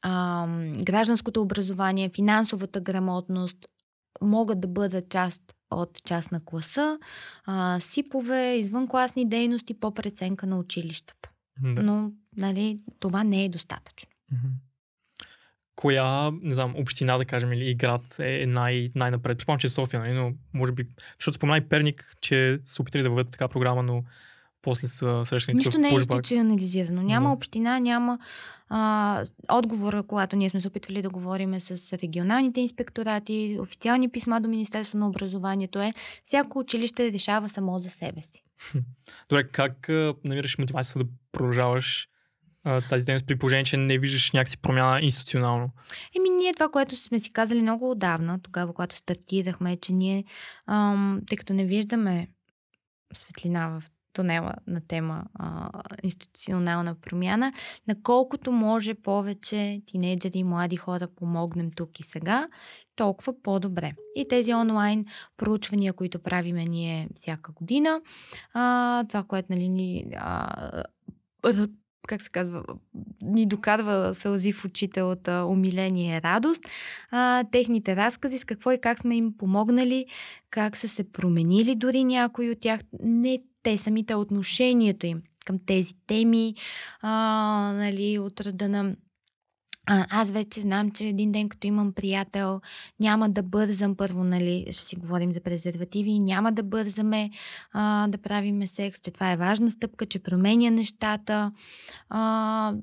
а, 0.01 0.47
гражданското 0.85 1.41
образование, 1.41 2.09
финансовата 2.09 2.81
грамотност 2.81 3.57
могат 4.21 4.59
да 4.59 4.67
бъдат 4.67 5.09
част 5.09 5.43
от 5.71 6.03
част 6.05 6.31
на 6.31 6.45
класа, 6.45 6.99
а, 7.45 7.79
сипове, 7.79 8.55
извънкласни 8.55 9.29
дейности 9.29 9.79
по 9.79 9.93
преценка 9.93 10.47
на 10.47 10.57
училищата. 10.57 11.29
да. 11.61 11.83
Но, 11.83 12.11
нали, 12.37 12.79
това 12.99 13.23
не 13.23 13.45
е 13.45 13.49
достатъчно. 13.49 14.09
Коя, 15.75 16.31
не 16.31 16.53
знам, 16.53 16.73
община, 16.77 17.17
да 17.17 17.25
кажем, 17.25 17.53
или 17.53 17.75
град 17.75 18.19
е 18.19 18.45
най- 18.47 18.91
най-напред? 18.95 19.37
Предполагам, 19.37 19.59
че 19.59 19.67
е 19.67 19.69
София, 19.69 19.99
нали? 19.99 20.13
но 20.13 20.33
може 20.53 20.71
би, 20.71 20.87
защото 21.19 21.35
спомена 21.35 21.57
и 21.57 21.69
Перник, 21.69 22.15
че 22.21 22.59
са 22.65 22.81
опитали 22.81 23.03
да 23.03 23.09
въведат 23.09 23.31
така 23.31 23.47
програма, 23.47 23.83
но 23.83 24.03
после 24.61 24.87
са 24.87 25.21
срещани 25.25 25.55
Нищо 25.55 25.77
не 25.77 25.89
е 25.89 25.91
институционализирано. 25.91 27.01
Няма 27.01 27.29
Да. 27.29 27.33
община, 27.33 27.79
няма 27.79 28.19
а, 28.69 29.25
отговора, 29.51 30.03
когато 30.03 30.35
ние 30.35 30.49
сме 30.49 30.61
се 30.61 30.67
опитвали 30.67 31.01
да 31.01 31.09
говорим 31.09 31.59
с 31.59 31.97
регионалните 31.97 32.61
инспекторати, 32.61 33.57
официални 33.61 34.09
писма 34.11 34.41
до 34.41 34.49
Министерство 34.49 34.97
на 34.97 35.07
образованието 35.07 35.79
е 35.79 35.93
всяко 36.23 36.59
училище 36.59 37.11
решава 37.11 37.49
само 37.49 37.79
за 37.79 37.89
себе 37.89 38.21
си. 38.21 38.43
Добре, 39.29 39.47
как 39.47 39.89
а, 39.89 40.13
намираш 40.23 40.57
мотивация 40.57 41.03
да 41.03 41.09
продължаваш 41.31 42.07
а, 42.63 42.81
тази 42.81 43.05
дейност 43.05 43.25
при 43.25 43.39
положение, 43.39 43.63
че 43.63 43.77
не 43.77 43.97
виждаш 43.97 44.31
някакси 44.31 44.57
промяна 44.57 45.01
институционално? 45.01 45.69
Еми, 46.17 46.29
ние 46.29 46.53
това, 46.53 46.69
което 46.69 46.95
сме 46.95 47.19
си 47.19 47.33
казали 47.33 47.61
много 47.61 47.91
отдавна, 47.91 48.39
тогава, 48.41 48.73
когато 48.73 48.95
стартирахме, 48.95 49.71
е, 49.71 49.77
че 49.77 49.93
ние, 49.93 50.23
ам, 50.67 51.21
тъй 51.27 51.37
като 51.37 51.53
не 51.53 51.65
виждаме 51.65 52.27
светлина 53.13 53.79
в 53.79 53.83
тунела 54.13 54.53
на 54.67 54.81
тема 54.81 55.23
а, 55.33 55.69
институционална 56.03 56.95
промяна, 56.95 57.53
наколкото 57.87 58.51
може 58.51 58.93
повече 58.93 59.81
тинейджери 59.85 60.37
и 60.37 60.43
млади 60.43 60.75
хора 60.75 61.07
помогнем 61.07 61.71
тук 61.71 61.99
и 61.99 62.03
сега, 62.03 62.47
толкова 62.95 63.41
по-добре. 63.43 63.93
И 64.15 64.27
тези 64.27 64.53
онлайн 64.53 65.05
проучвания, 65.37 65.93
които 65.93 66.19
правиме 66.19 66.65
ние 66.65 67.09
всяка 67.15 67.51
година, 67.51 68.01
а, 68.53 69.03
това, 69.09 69.23
което 69.23 69.53
нали, 69.53 69.69
ни 69.69 70.05
а, 70.17 70.83
как 72.09 72.21
се 72.21 72.29
казва, 72.29 72.63
ни 73.21 73.45
докарва 73.45 74.15
сълзи 74.15 74.51
в 74.51 74.65
очите 74.65 75.01
от 75.01 75.27
а, 75.27 75.45
умиление 75.45 76.17
и 76.17 76.21
радост. 76.21 76.63
А, 77.11 77.43
техните 77.51 77.95
разкази 77.95 78.37
с 78.37 78.45
какво 78.45 78.71
и 78.71 78.81
как 78.81 78.99
сме 78.99 79.15
им 79.15 79.37
помогнали, 79.37 80.05
как 80.49 80.77
са 80.77 80.87
се 80.87 81.11
променили 81.11 81.75
дори 81.75 82.03
някои 82.03 82.49
от 82.51 82.59
тях, 82.59 82.81
не 83.03 83.39
те 83.63 83.77
самите, 83.77 84.15
отношението 84.15 85.05
им 85.05 85.21
към 85.45 85.59
тези 85.65 85.93
теми, 86.07 86.55
а, 87.01 87.09
нали, 87.75 88.19
от 88.19 88.41
рода 88.41 88.69
на 88.69 88.95
а, 89.91 90.05
аз 90.09 90.31
вече 90.31 90.61
знам, 90.61 90.91
че 90.91 91.05
един 91.05 91.31
ден, 91.31 91.49
като 91.49 91.67
имам 91.67 91.93
приятел, 91.93 92.61
няма 92.99 93.29
да 93.29 93.43
бързам 93.43 93.95
първо, 93.95 94.23
нали, 94.23 94.65
ще 94.71 94.85
си 94.85 94.95
говорим 94.95 95.33
за 95.33 95.41
презервативи, 95.41 96.19
няма 96.19 96.51
да 96.51 96.63
бързаме 96.63 97.29
а, 97.71 98.07
да 98.07 98.17
правиме 98.17 98.67
секс, 98.67 98.99
че 99.01 99.11
това 99.11 99.31
е 99.31 99.37
важна 99.37 99.71
стъпка, 99.71 100.05
че 100.05 100.19
променя 100.19 100.69
нещата. 100.69 101.51
А, 102.09 102.73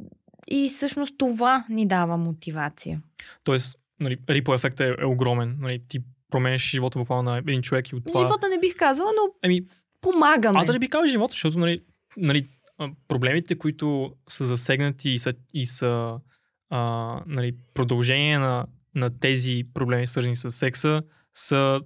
и 0.48 0.68
всъщност 0.68 1.14
това 1.18 1.66
ни 1.68 1.86
дава 1.86 2.16
мотивация. 2.16 3.02
Тоест, 3.44 3.78
нали, 4.00 4.16
рипо 4.30 4.54
ефектът 4.54 4.80
е, 4.80 5.02
е 5.02 5.04
огромен. 5.04 5.56
Нали, 5.60 5.82
ти 5.88 5.98
променяш 6.30 6.70
живота 6.70 6.98
буквално 6.98 7.30
на 7.30 7.38
един 7.38 7.62
човек 7.62 7.88
и 7.88 7.96
от 7.96 8.02
това... 8.06 8.20
Живота 8.20 8.48
не 8.48 8.58
бих 8.58 8.76
казала, 8.76 9.10
но 9.16 9.34
Еми, 9.42 9.66
помагаме. 10.12 10.58
Аз 10.58 10.66
даже 10.66 10.78
би 10.78 10.88
казал 10.88 11.06
живота, 11.06 11.32
защото 11.32 11.58
нали, 11.58 11.80
нали, 12.16 12.46
проблемите, 13.08 13.58
които 13.58 14.12
са 14.28 14.46
засегнати 14.46 15.10
и 15.10 15.18
са, 15.18 15.32
и 15.54 15.66
са 15.66 16.18
а, 16.70 17.20
нали, 17.26 17.54
продължение 17.74 18.38
на 18.38 18.66
на 18.96 19.18
тези 19.20 19.64
проблеми, 19.74 20.06
свързани 20.06 20.36
с 20.36 20.50
секса, 20.50 21.02
са, 21.34 21.80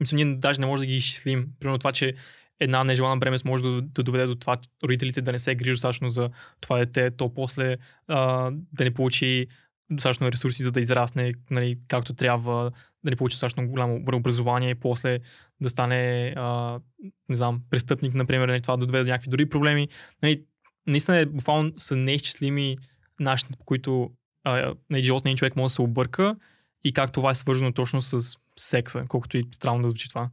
мисля, 0.00 0.16
ние 0.16 0.36
даже 0.36 0.60
не 0.60 0.66
можем 0.66 0.82
да 0.82 0.86
ги 0.86 0.96
изчислим. 0.96 1.46
Примерно 1.60 1.78
това, 1.78 1.92
че 1.92 2.14
една 2.60 2.84
нежелана 2.84 3.16
бремес 3.16 3.44
може 3.44 3.62
да, 3.62 3.82
да 3.82 4.02
доведе 4.02 4.26
до 4.26 4.34
това 4.34 4.56
родителите 4.84 5.22
да 5.22 5.32
не 5.32 5.38
се 5.38 5.54
грижат 5.54 5.74
достатъчно 5.74 6.10
за 6.10 6.30
това 6.60 6.78
дете, 6.78 7.10
то 7.10 7.34
после 7.34 7.76
а, 8.08 8.50
да 8.72 8.84
не 8.84 8.94
получи 8.94 9.46
достатъчно 9.90 10.32
ресурси, 10.32 10.62
за 10.62 10.72
да 10.72 10.80
израсне 10.80 11.34
нали, 11.50 11.78
както 11.88 12.14
трябва, 12.14 12.70
да 13.04 13.10
не 13.10 13.16
получи 13.16 13.34
достатъчно 13.34 13.68
голямо 13.68 14.02
образование 14.12 14.70
и 14.70 14.74
после 14.74 15.18
да 15.60 15.70
стане, 15.70 16.34
а, 16.36 16.80
не 17.28 17.36
знам, 17.36 17.60
престъпник, 17.70 18.14
например, 18.14 18.48
нали, 18.48 18.62
това 18.62 18.76
да 18.76 18.86
доведе 18.86 19.04
до 19.04 19.10
някакви 19.10 19.30
други 19.30 19.48
проблеми. 19.48 19.88
Нали, 20.22 20.44
наистина 20.86 21.16
е, 21.16 21.26
буквално 21.26 21.72
са 21.76 21.96
неизчислими 21.96 22.76
начините, 23.20 23.58
по 23.58 23.64
които 23.64 24.10
а, 24.44 24.74
нали, 24.90 25.04
живот 25.04 25.24
на 25.24 25.30
един 25.30 25.36
човек 25.36 25.56
може 25.56 25.72
да 25.72 25.74
се 25.74 25.82
обърка 25.82 26.36
и 26.84 26.92
как 26.92 27.12
това 27.12 27.30
е 27.30 27.34
свързано 27.34 27.72
точно 27.72 28.02
с 28.02 28.36
секса, 28.56 29.04
колкото 29.08 29.38
и 29.38 29.44
странно 29.54 29.82
да 29.82 29.88
звучи 29.88 30.08
това. 30.08 30.30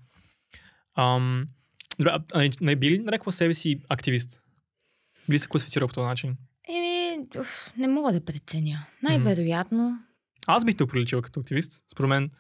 Ам, 0.97 1.47
добре, 1.99 2.11
а, 2.11 2.23
а, 2.33 2.49
нали, 2.61 2.75
би 2.75 2.91
ли 2.91 2.99
нарекла 2.99 3.31
себе 3.31 3.53
си 3.53 3.79
активист? 3.89 4.41
Би 5.29 5.33
ли 5.33 5.39
се 5.39 5.47
класифицирал 5.47 5.87
по 5.87 5.93
този 5.93 6.07
начин? 6.07 6.37
Еми, 7.35 7.45
не 7.77 7.87
мога 7.87 8.13
да 8.13 8.25
преценя. 8.25 8.87
Най-вероятно. 9.03 9.99
Аз 10.47 10.65
бих 10.65 10.77
те 10.77 10.83
оприличила 10.83 11.21
като 11.21 11.39
активист. 11.39 11.83
Според 11.91 12.09
мен, 12.09 12.31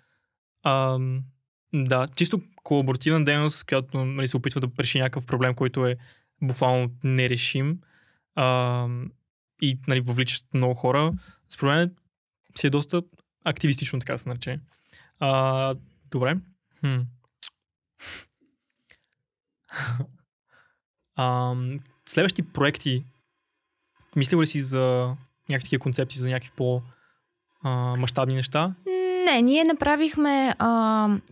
ам, 0.63 1.23
да, 1.73 2.07
чисто 2.15 2.41
колаборативна 2.63 3.25
дейност, 3.25 3.63
която 3.63 4.05
нали, 4.05 4.27
се 4.27 4.37
опитва 4.37 4.61
да 4.61 4.69
реши 4.79 4.99
някакъв 4.99 5.25
проблем, 5.25 5.55
който 5.55 5.85
е 5.87 5.95
буквално 6.41 6.91
нерешим 7.03 7.79
ам, 8.35 9.11
и 9.61 9.79
нали, 9.87 10.01
въвличат 10.01 10.53
много 10.53 10.73
хора, 10.73 11.13
според 11.49 11.73
мен 11.73 11.95
си 12.55 12.67
е 12.67 12.69
доста 12.69 13.03
активистично, 13.43 13.99
така 13.99 14.17
се 14.17 14.29
нарече. 14.29 14.59
А, 15.19 15.75
добре. 16.11 16.37
Хм. 16.79 16.99
а, 21.15 21.55
следващи 22.05 22.41
проекти, 22.41 23.05
мислил 24.15 24.41
ли 24.41 24.47
си 24.47 24.61
за 24.61 25.15
някакви 25.49 25.77
концепции, 25.77 26.19
за 26.19 26.29
някакви 26.29 26.51
по-масштабни 26.57 28.35
неща? 28.35 28.75
Не, 29.25 29.41
ние 29.41 29.63
направихме 29.63 30.55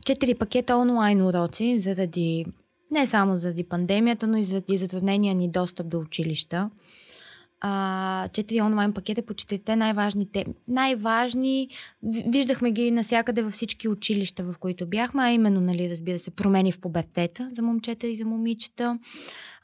четири 0.06 0.36
пакета 0.36 0.76
онлайн 0.76 1.22
уроци 1.22 1.80
заради 1.80 2.46
не 2.92 3.06
само 3.06 3.36
заради 3.36 3.64
пандемията, 3.64 4.28
но 4.28 4.38
и 4.38 4.44
заради 4.44 4.78
затруднения 4.78 5.36
ни 5.36 5.52
достъп 5.52 5.90
до 5.90 6.00
училища 6.00 6.70
а, 7.62 8.28
четири 8.34 8.62
онлайн 8.62 8.94
пакета 8.94 9.22
по 9.22 9.34
четирите 9.34 9.76
най-важни 9.76 10.32
теми. 10.32 10.54
Най-важни, 10.68 11.70
виждахме 12.28 12.72
ги 12.72 12.92
навсякъде 12.92 13.42
във 13.42 13.54
всички 13.54 13.88
училища, 13.88 14.44
в 14.44 14.56
които 14.60 14.88
бяхме, 14.88 15.24
а 15.24 15.32
именно, 15.32 15.62
нали, 15.62 15.90
разбира 15.90 16.20
се, 16.20 16.32
промени 16.32 16.72
в 16.72 16.80
пубертета 16.80 17.50
за 17.54 17.62
момчета 17.62 18.08
и 18.08 18.16
за 18.16 18.26
момичета, 18.26 19.00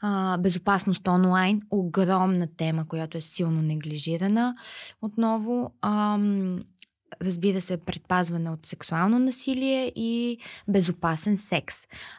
а, 0.00 0.38
безопасност 0.38 1.08
онлайн, 1.08 1.60
огромна 1.70 2.48
тема, 2.56 2.88
която 2.88 3.18
е 3.18 3.20
силно 3.20 3.62
неглижирана. 3.62 4.54
Отново, 5.02 5.70
ам, 5.82 6.60
разбира 7.22 7.60
се, 7.60 7.76
предпазване 7.76 8.50
от 8.50 8.66
сексуално 8.66 9.18
насилие 9.18 9.92
и 9.96 10.38
безопасен 10.68 11.36
секс. 11.36 11.74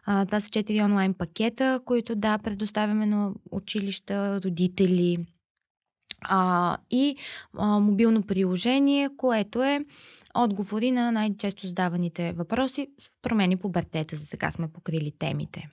А, 0.05 0.25
това 0.25 0.39
са 0.39 0.49
четири 0.49 0.81
онлайн 0.81 1.13
пакета, 1.13 1.79
които 1.85 2.15
да, 2.15 2.37
предоставяме 2.37 3.05
на 3.05 3.31
училища, 3.51 4.41
родители, 4.41 5.17
а, 6.21 6.77
и 6.91 7.15
а, 7.57 7.79
мобилно 7.79 8.23
приложение, 8.23 9.09
което 9.17 9.63
е 9.63 9.85
отговори 10.35 10.91
на 10.91 11.11
най-често 11.11 11.67
задаваните 11.67 12.33
въпроси 12.33 12.87
с 12.99 13.09
промени 13.21 13.57
по 13.57 13.69
бъртета. 13.69 14.15
За 14.15 14.25
сега 14.25 14.51
сме 14.51 14.67
покрили 14.67 15.11
темите. 15.19 15.69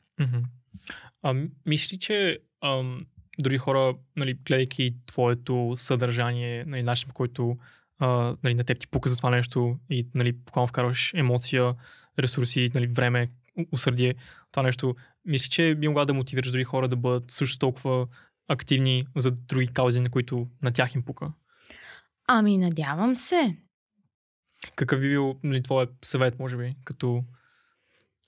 А, 1.22 1.34
мисли, 1.66 1.98
че 1.98 2.38
ам, 2.64 3.06
дори 3.38 3.58
хора, 3.58 3.94
нали, 4.16 4.34
гледайки 4.34 4.94
твоето 5.06 5.72
съдържание, 5.76 6.64
нали, 6.66 6.82
начин 6.82 7.08
по 7.08 7.14
който 7.14 7.56
а, 7.98 8.36
нали, 8.44 8.54
на 8.54 8.64
теб 8.64 8.78
ти 8.78 8.86
пука 8.86 9.08
за 9.08 9.16
това 9.16 9.30
нещо 9.30 9.76
и 9.90 10.06
нали, 10.14 10.32
буквално 10.32 10.68
вкарваш 10.68 11.14
емоция, 11.14 11.74
ресурси, 12.18 12.70
нали, 12.74 12.86
време, 12.86 13.26
усърдие, 13.72 14.14
това 14.52 14.62
нещо, 14.62 14.94
мисли, 15.24 15.50
че 15.50 15.74
би 15.74 15.88
могла 15.88 16.04
да 16.04 16.14
мотивираш 16.14 16.50
дори 16.50 16.64
хора 16.64 16.88
да 16.88 16.96
бъдат 16.96 17.30
също 17.30 17.58
толкова 17.58 18.06
активни 18.48 19.06
за 19.16 19.30
други 19.30 19.66
каузи, 19.66 20.00
на 20.00 20.10
които 20.10 20.46
на 20.62 20.72
тях 20.72 20.94
им 20.94 21.02
пука? 21.02 21.32
Ами, 22.28 22.58
надявам 22.58 23.16
се. 23.16 23.56
Какъв 24.76 25.00
би 25.00 25.08
бил 25.08 25.34
нали, 25.42 25.62
твоят 25.62 25.90
съвет, 26.02 26.38
може 26.38 26.56
би, 26.56 26.76
като 26.84 27.24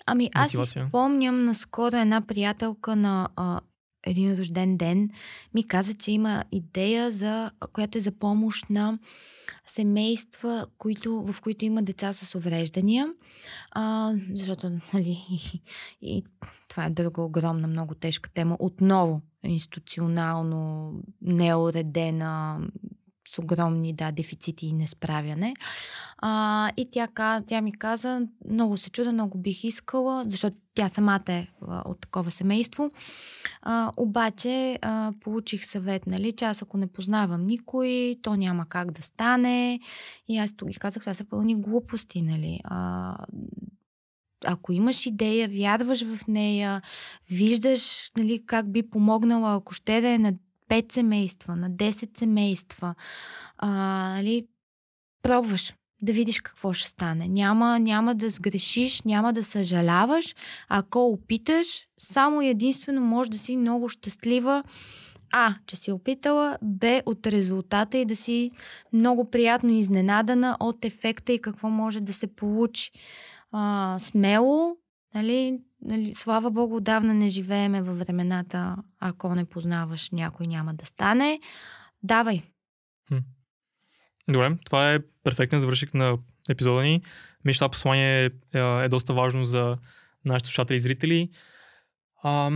Ами 0.06 0.30
аз 0.34 0.50
си 0.50 0.84
спомням 0.88 1.44
наскоро 1.44 1.96
една 1.96 2.26
приятелка 2.26 2.96
на 2.96 3.28
а, 3.36 3.60
един 4.06 4.34
рожден 4.38 4.76
ден 4.76 5.10
ми 5.54 5.66
каза, 5.66 5.94
че 5.94 6.12
има 6.12 6.44
идея, 6.52 7.10
за, 7.10 7.50
която 7.72 7.98
е 7.98 8.00
за 8.00 8.12
помощ 8.12 8.70
на 8.70 8.98
семейства, 9.64 10.66
които, 10.78 11.22
в 11.32 11.40
които 11.40 11.64
има 11.64 11.82
деца 11.82 12.12
с 12.12 12.34
увреждания. 12.34 13.08
А, 13.70 14.14
защото, 14.34 14.70
нали, 14.94 15.26
и, 15.30 15.62
и 16.02 16.24
това 16.68 16.84
е 16.84 16.90
друга 16.90 17.22
огромна, 17.22 17.68
много 17.68 17.94
тежка 17.94 18.30
тема. 18.30 18.56
Отново 18.58 19.20
институционално 19.44 20.92
неуредена, 21.22 22.60
с 23.34 23.38
огромни 23.38 23.92
да, 23.92 24.12
дефицити 24.12 24.66
и 24.66 24.72
несправяне. 24.72 25.54
А, 26.18 26.70
и 26.76 26.90
тя, 26.90 27.08
тя 27.46 27.60
ми 27.60 27.72
каза, 27.72 28.22
много 28.50 28.76
се 28.76 28.90
чуда, 28.90 29.12
много 29.12 29.38
бих 29.38 29.64
искала, 29.64 30.24
защото 30.26 30.56
тя 30.74 30.88
самата 30.88 31.24
е 31.28 31.46
от 31.62 32.00
такова 32.00 32.30
семейство. 32.30 32.90
А, 33.62 33.92
обаче 33.96 34.78
а, 34.82 35.12
получих 35.20 35.66
съвет, 35.66 36.06
нали, 36.06 36.32
че 36.32 36.44
аз 36.44 36.62
ако 36.62 36.76
не 36.78 36.86
познавам 36.86 37.46
никой, 37.46 38.16
то 38.22 38.36
няма 38.36 38.66
как 38.68 38.90
да 38.92 39.02
стане. 39.02 39.80
И 40.28 40.38
аз 40.38 40.52
тук 40.56 40.68
ги 40.68 40.78
казах, 40.78 41.02
това 41.02 41.14
са 41.14 41.24
пълни 41.24 41.56
глупости, 41.56 42.22
нали. 42.22 42.60
А, 42.64 43.16
ако 44.46 44.72
имаш 44.72 45.06
идея, 45.06 45.48
вярваш 45.48 46.02
в 46.02 46.26
нея, 46.28 46.82
виждаш 47.30 48.12
нали, 48.18 48.42
как 48.46 48.72
би 48.72 48.90
помогнала, 48.90 49.54
ако 49.54 49.74
ще 49.74 50.00
да 50.00 50.08
е 50.08 50.18
на 50.18 50.34
5 50.68 50.92
семейства, 50.92 51.56
на 51.56 51.70
10 51.70 52.18
семейства, 52.18 52.94
а, 53.58 53.68
нали, 54.16 54.46
пробваш 55.22 55.74
да 56.02 56.12
видиш 56.12 56.40
какво 56.40 56.72
ще 56.72 56.88
стане. 56.88 57.28
Няма, 57.28 57.78
няма 57.78 58.14
да 58.14 58.30
сгрешиш, 58.30 59.02
няма 59.02 59.32
да 59.32 59.44
съжаляваш. 59.44 60.34
Ако 60.68 61.06
опиташ, 61.06 61.86
само 61.98 62.42
единствено 62.42 63.00
може 63.00 63.30
да 63.30 63.38
си 63.38 63.56
много 63.56 63.88
щастлива. 63.88 64.64
А, 65.32 65.54
че 65.66 65.76
си 65.76 65.92
опитала, 65.92 66.58
Б, 66.62 67.02
от 67.06 67.26
резултата 67.26 67.98
и 67.98 68.04
да 68.04 68.16
си 68.16 68.50
много 68.92 69.30
приятно 69.30 69.70
изненадана 69.70 70.56
от 70.60 70.84
ефекта 70.84 71.32
и 71.32 71.38
какво 71.38 71.68
може 71.68 72.00
да 72.00 72.12
се 72.12 72.26
получи 72.26 72.90
а, 73.52 73.96
смело, 73.98 74.76
нали, 75.14 75.58
нали, 75.82 76.14
слава 76.14 76.50
Богу, 76.50 76.76
отдавна 76.76 77.14
не 77.14 77.28
живееме 77.28 77.82
във 77.82 77.98
времената, 77.98 78.76
ако 79.00 79.34
не 79.34 79.44
познаваш 79.44 80.10
някой 80.10 80.46
няма 80.46 80.74
да 80.74 80.86
стане. 80.86 81.40
Давай. 82.02 82.42
Добре, 84.30 84.56
това 84.64 84.94
е 84.94 84.98
перфектен 85.24 85.60
завършик 85.60 85.94
на 85.94 86.18
епизода 86.48 86.82
ни. 86.82 87.02
Мисля, 87.44 87.58
това 87.58 87.68
послание 87.68 88.24
е, 88.54 88.58
е 88.58 88.88
доста 88.88 89.14
важно 89.14 89.44
за 89.44 89.76
нашите 90.24 90.48
слушатели 90.48 90.76
и 90.76 90.80
зрители. 90.80 91.28
А, 92.22 92.50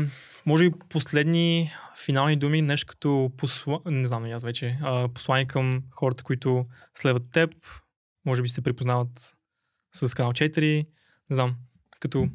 може 0.46 0.70
би 0.70 0.78
последни 0.88 1.72
финални 2.04 2.36
думи, 2.36 2.62
нещо 2.62 2.86
като 2.86 3.30
посла... 3.36 3.80
не 3.86 4.08
знам 4.08 4.24
аз 4.24 4.44
вече, 4.44 4.78
а, 4.82 5.08
послание 5.08 5.46
към 5.46 5.82
хората, 5.90 6.24
които 6.24 6.66
следват 6.94 7.30
теб, 7.32 7.54
може 8.26 8.42
би 8.42 8.48
се 8.48 8.62
припознават 8.62 9.34
с 9.94 10.14
канал 10.14 10.32
4, 10.32 10.86
не 11.30 11.34
знам, 11.34 11.54
като 12.02 12.28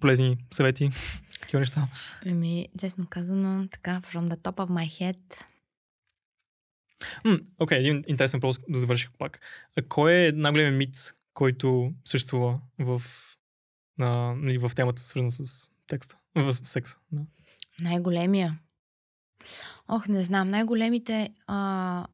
полезни 0.00 0.36
съвети, 0.52 0.90
такива 1.40 1.60
неща. 1.60 1.88
Еми, 2.26 2.68
честно 2.78 3.06
казано, 3.06 3.68
така, 3.68 4.00
from 4.00 4.28
the 4.28 4.36
top 4.36 4.56
of 4.56 4.70
my 4.70 4.86
head. 4.86 5.44
Окей, 7.58 7.78
okay, 7.78 7.80
един 7.80 8.04
интересен 8.06 8.38
въпрос 8.38 8.58
да 8.68 8.78
завърших 8.78 9.10
пак. 9.18 9.40
А 9.78 9.82
кой 9.82 10.12
е 10.12 10.32
най-големият 10.32 10.78
мит, 10.78 11.14
който 11.34 11.92
съществува 12.04 12.60
в, 12.78 13.02
на, 13.98 14.34
нали, 14.34 14.58
в 14.58 14.70
темата, 14.76 15.02
свързана 15.02 15.30
с 15.30 15.70
текста, 15.86 16.16
в 16.34 16.52
секс? 16.52 16.92
Да. 17.12 17.22
Най-големия? 17.80 18.58
Ох, 19.88 20.08
не 20.08 20.24
знам. 20.24 20.50
Най-големите 20.50 21.30
а, 21.46 22.06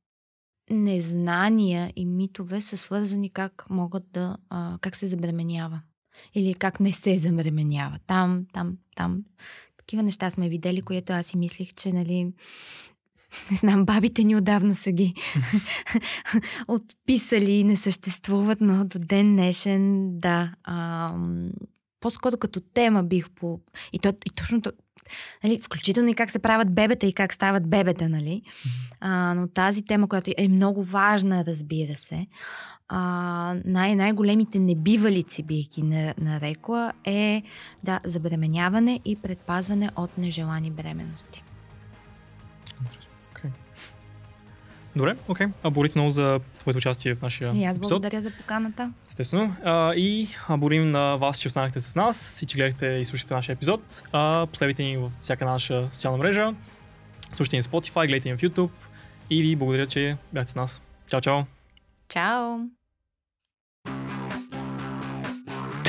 незнания 0.71 1.93
и 1.97 2.07
митове 2.07 2.61
са 2.61 2.77
свързани 2.77 3.31
как 3.33 3.67
могат 3.71 4.11
да, 4.11 4.37
а, 4.49 4.79
как 4.81 4.97
се 4.97 5.07
забременява. 5.07 5.83
Или 6.35 6.55
как 6.55 6.81
не 6.81 6.93
се 6.93 7.19
забременява. 7.19 7.99
Там, 8.07 8.47
там, 8.53 8.77
там. 8.97 9.25
Такива 9.77 10.03
неща 10.03 10.31
сме 10.31 10.49
видели, 10.49 10.83
които 10.83 11.13
аз 11.13 11.27
си 11.27 11.39
мислих, 11.39 11.75
че, 11.75 11.93
нали, 11.93 12.33
не 13.51 13.57
знам, 13.57 13.85
бабите 13.85 14.25
ни 14.25 14.37
отдавна 14.37 14.75
са 14.75 14.93
ги 14.93 15.15
отписали 16.69 17.53
и 17.53 17.65
не 17.65 17.77
съществуват, 17.77 18.61
но 18.61 18.85
до 18.85 18.99
ден 18.99 19.37
днешен, 19.37 20.11
да. 20.21 20.55
А, 20.65 21.15
по-скоро 22.01 22.37
като 22.37 22.61
тема 22.61 23.05
бих 23.05 23.31
по... 23.31 23.61
И, 23.93 23.99
то, 23.99 24.09
и 24.09 24.31
точно 24.31 24.61
то, 25.05 25.11
нали, 25.45 25.61
включително 25.61 26.11
и 26.11 26.15
как 26.15 26.31
се 26.31 26.39
правят 26.39 26.75
бебета 26.75 27.07
и 27.07 27.13
как 27.13 27.33
стават 27.33 27.67
бебета, 27.69 28.09
нали? 28.09 28.43
А, 29.01 29.35
но 29.35 29.49
тази 29.49 29.85
тема, 29.85 30.09
която 30.09 30.31
е 30.37 30.49
много 30.49 30.83
важна, 30.83 31.45
разбира 31.45 31.95
се, 31.95 32.27
а, 32.89 33.57
най- 33.65 33.97
най-големите 33.97 34.59
небивалици, 34.59 35.43
бих 35.43 35.69
ги 35.69 35.83
нарекла, 36.19 36.93
е 37.05 37.43
да, 37.83 38.01
забременяване 38.05 39.01
и 39.05 39.17
предпазване 39.17 39.91
от 39.97 40.19
нежелани 40.19 40.71
бременности. 40.71 41.45
Добре, 44.97 45.17
окей. 45.29 45.47
Okay. 45.47 45.51
А 45.63 45.71
Борис 45.71 45.95
много 45.95 46.11
за 46.11 46.41
твоето 46.59 46.79
участие 46.79 47.15
в 47.15 47.23
нашия 47.23 47.53
И 47.55 47.65
аз 47.65 47.77
епизод. 47.77 47.91
благодаря 47.91 48.21
за 48.21 48.31
поканата. 48.31 48.93
Естествено. 49.09 49.57
А, 49.65 49.95
и 49.95 50.29
борим 50.51 50.91
на 50.91 51.17
вас, 51.17 51.39
че 51.39 51.49
останахте 51.49 51.81
с 51.81 51.95
нас 51.95 52.43
и 52.43 52.47
че 52.47 52.57
гледахте 52.57 52.87
и 52.87 53.05
слушате 53.05 53.35
нашия 53.35 53.55
епизод. 53.55 54.03
А, 54.13 54.47
последвайте 54.47 54.85
ни 54.85 54.97
във 54.97 55.13
всяка 55.21 55.45
наша 55.45 55.89
социална 55.93 56.19
мрежа. 56.19 56.55
Слушайте 57.33 57.57
ни 57.57 57.63
в 57.63 57.67
Spotify, 57.67 58.07
гледайте 58.07 58.31
ни 58.31 58.37
в 58.37 58.41
YouTube. 58.41 58.71
И 59.31 59.43
ви 59.43 59.57
благодаря, 59.57 59.87
че 59.87 60.17
бяхте 60.33 60.53
с 60.53 60.57
нас. 60.57 60.81
Чао, 61.07 61.21
чао! 61.21 61.43
Чао! 62.09 62.59